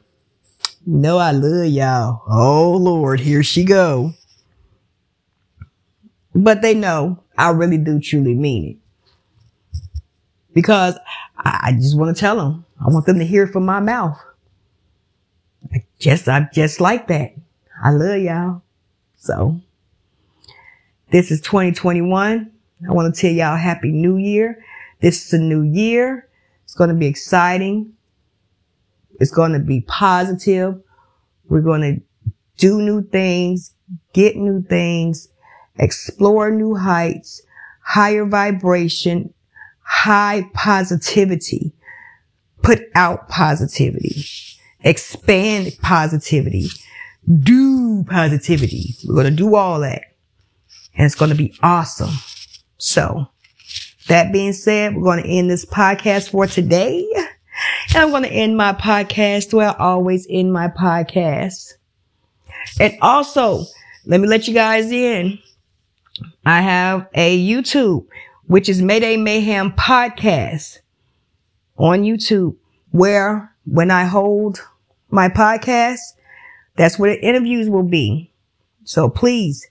You 0.86 0.98
know 0.98 1.18
I 1.18 1.32
love 1.32 1.66
y'all. 1.66 2.22
Oh 2.28 2.76
Lord, 2.76 3.20
here 3.20 3.42
she 3.42 3.64
go. 3.64 4.12
But 6.34 6.62
they 6.62 6.74
know 6.74 7.22
I 7.38 7.50
really 7.50 7.78
do 7.78 8.00
truly 8.00 8.34
mean 8.34 8.70
it. 8.70 8.76
Because 10.54 10.98
I, 11.36 11.72
just 11.72 11.98
want 11.98 12.16
to 12.16 12.20
tell 12.20 12.36
them. 12.36 12.64
I 12.80 12.88
want 12.88 13.06
them 13.06 13.18
to 13.18 13.24
hear 13.24 13.44
it 13.44 13.52
from 13.52 13.66
my 13.66 13.80
mouth. 13.80 14.18
I 15.72 15.84
just, 15.98 16.28
I'm 16.28 16.48
just 16.52 16.80
like 16.80 17.08
that. 17.08 17.34
I 17.82 17.90
love 17.90 18.20
y'all. 18.20 18.62
So 19.26 19.60
this 21.10 21.32
is 21.32 21.40
2021. 21.40 22.52
I 22.88 22.92
want 22.92 23.12
to 23.12 23.20
tell 23.20 23.32
y'all 23.32 23.56
happy 23.56 23.90
new 23.90 24.18
year. 24.18 24.64
This 25.00 25.26
is 25.26 25.32
a 25.32 25.38
new 25.38 25.62
year. 25.62 26.28
It's 26.62 26.74
going 26.74 26.90
to 26.90 26.94
be 26.94 27.06
exciting. 27.06 27.92
It's 29.18 29.32
going 29.32 29.52
to 29.52 29.58
be 29.58 29.80
positive. 29.80 30.80
We're 31.48 31.60
going 31.60 31.80
to 31.80 32.02
do 32.56 32.80
new 32.80 33.02
things, 33.02 33.74
get 34.12 34.36
new 34.36 34.62
things, 34.62 35.28
explore 35.76 36.50
new 36.52 36.76
heights, 36.76 37.42
higher 37.80 38.26
vibration, 38.26 39.34
high 39.80 40.48
positivity, 40.54 41.72
put 42.62 42.80
out 42.94 43.28
positivity 43.28 44.24
expand 44.86 45.76
positivity, 45.82 46.68
do 47.42 48.04
positivity. 48.04 48.94
We're 49.04 49.14
going 49.14 49.26
to 49.26 49.30
do 49.30 49.56
all 49.56 49.80
that. 49.80 50.02
And 50.94 51.06
it's 51.06 51.14
going 51.14 51.30
to 51.30 51.36
be 51.36 51.54
awesome. 51.62 52.14
So 52.78 53.28
that 54.08 54.32
being 54.32 54.52
said, 54.52 54.94
we're 54.94 55.02
going 55.02 55.22
to 55.22 55.28
end 55.28 55.50
this 55.50 55.64
podcast 55.64 56.30
for 56.30 56.46
today. 56.46 57.06
And 57.94 58.04
I'm 58.04 58.10
going 58.10 58.22
to 58.22 58.28
end 58.28 58.56
my 58.56 58.72
podcast 58.72 59.52
where 59.52 59.68
I 59.70 59.74
always 59.78 60.26
end 60.28 60.52
my 60.52 60.68
podcast. 60.68 61.74
And 62.78 62.96
also, 63.00 63.64
let 64.04 64.20
me 64.20 64.28
let 64.28 64.46
you 64.46 64.54
guys 64.54 64.90
in. 64.90 65.38
I 66.44 66.60
have 66.60 67.08
a 67.14 67.38
YouTube, 67.38 68.06
which 68.46 68.68
is 68.68 68.80
Mayday 68.80 69.16
Mayhem 69.16 69.72
Podcast 69.72 70.78
on 71.76 72.02
YouTube, 72.02 72.56
where 72.90 73.54
when 73.64 73.90
I 73.90 74.04
hold 74.04 74.60
my 75.10 75.28
podcast, 75.28 75.98
that's 76.76 76.98
where 76.98 77.14
the 77.14 77.24
interviews 77.24 77.68
will 77.68 77.82
be. 77.82 78.32
So 78.84 79.08
please 79.08 79.66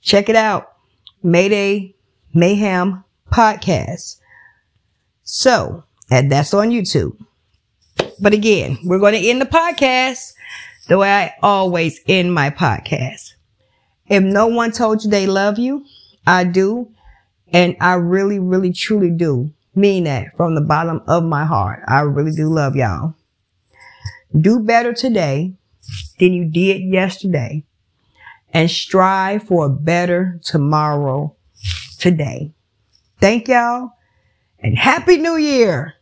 check 0.00 0.28
it 0.28 0.36
out. 0.36 0.72
Mayday 1.22 1.94
Mayhem 2.34 3.04
Podcast. 3.30 4.18
So, 5.22 5.84
and 6.10 6.32
that's 6.32 6.54
on 6.54 6.70
YouTube. 6.70 7.16
But 8.20 8.32
again, 8.32 8.78
we're 8.84 8.98
going 8.98 9.14
to 9.14 9.28
end 9.28 9.40
the 9.40 9.46
podcast 9.46 10.32
the 10.88 10.98
way 10.98 11.10
I 11.10 11.34
always 11.42 12.00
end 12.08 12.34
my 12.34 12.50
podcast. 12.50 13.34
If 14.08 14.22
no 14.22 14.48
one 14.48 14.72
told 14.72 15.04
you 15.04 15.10
they 15.10 15.26
love 15.26 15.58
you, 15.58 15.84
I 16.26 16.44
do. 16.44 16.90
And 17.52 17.76
I 17.80 17.94
really, 17.94 18.38
really, 18.38 18.72
truly 18.72 19.10
do 19.10 19.52
mean 19.74 20.04
that 20.04 20.36
from 20.36 20.54
the 20.54 20.60
bottom 20.60 21.02
of 21.06 21.22
my 21.22 21.44
heart. 21.44 21.82
I 21.86 22.00
really 22.00 22.32
do 22.32 22.48
love 22.48 22.76
y'all. 22.76 23.14
Do 24.38 24.60
better 24.60 24.92
today 24.92 25.54
than 26.18 26.32
you 26.32 26.44
did 26.44 26.82
yesterday 26.82 27.64
and 28.52 28.70
strive 28.70 29.44
for 29.44 29.66
a 29.66 29.70
better 29.70 30.40
tomorrow 30.42 31.34
today. 31.98 32.52
Thank 33.20 33.48
y'all 33.48 33.90
and 34.58 34.76
happy 34.78 35.16
new 35.16 35.36
year. 35.36 35.94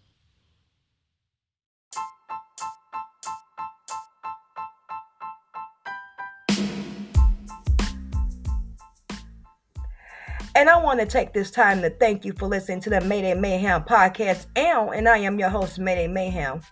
And 10.54 10.68
I 10.68 10.82
want 10.82 10.98
to 10.98 11.06
take 11.06 11.32
this 11.32 11.52
time 11.52 11.82
to 11.82 11.90
thank 11.90 12.24
you 12.24 12.32
for 12.32 12.48
listening 12.48 12.80
to 12.80 12.90
the 12.90 13.00
Mayday 13.02 13.34
Mayhem 13.34 13.84
podcast. 13.84 14.46
And 14.56 15.08
I 15.08 15.18
am 15.18 15.38
your 15.38 15.50
host, 15.50 15.78
Mayday 15.78 16.08
Mayhem. 16.08 16.62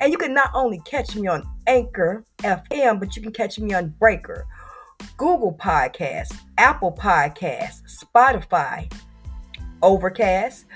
And 0.00 0.12
you 0.12 0.18
can 0.18 0.34
not 0.34 0.50
only 0.54 0.80
catch 0.84 1.16
me 1.16 1.28
on 1.28 1.42
Anchor 1.66 2.24
FM, 2.38 3.00
but 3.00 3.16
you 3.16 3.22
can 3.22 3.32
catch 3.32 3.58
me 3.58 3.74
on 3.74 3.94
Breaker, 3.98 4.46
Google 5.16 5.56
Podcasts, 5.60 6.36
Apple 6.58 6.92
Podcasts, 6.92 7.82
Spotify, 8.02 8.92
Overcast, 9.82 10.66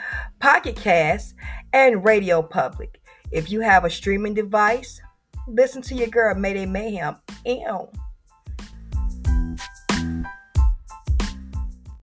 Pocket 0.41 0.77
Cast, 0.77 1.35
and 1.73 2.05
Radio 2.05 2.43
Public. 2.43 3.01
If 3.31 3.51
you 3.51 3.61
have 3.61 3.85
a 3.85 3.91
streaming 3.91 4.35
device, 4.35 5.01
listen 5.47 5.83
to 5.83 5.95
your 5.95 6.09
girl 6.09 6.35
Mayday 6.35 6.67
Mayhem. 6.67 7.17
And 7.45 7.89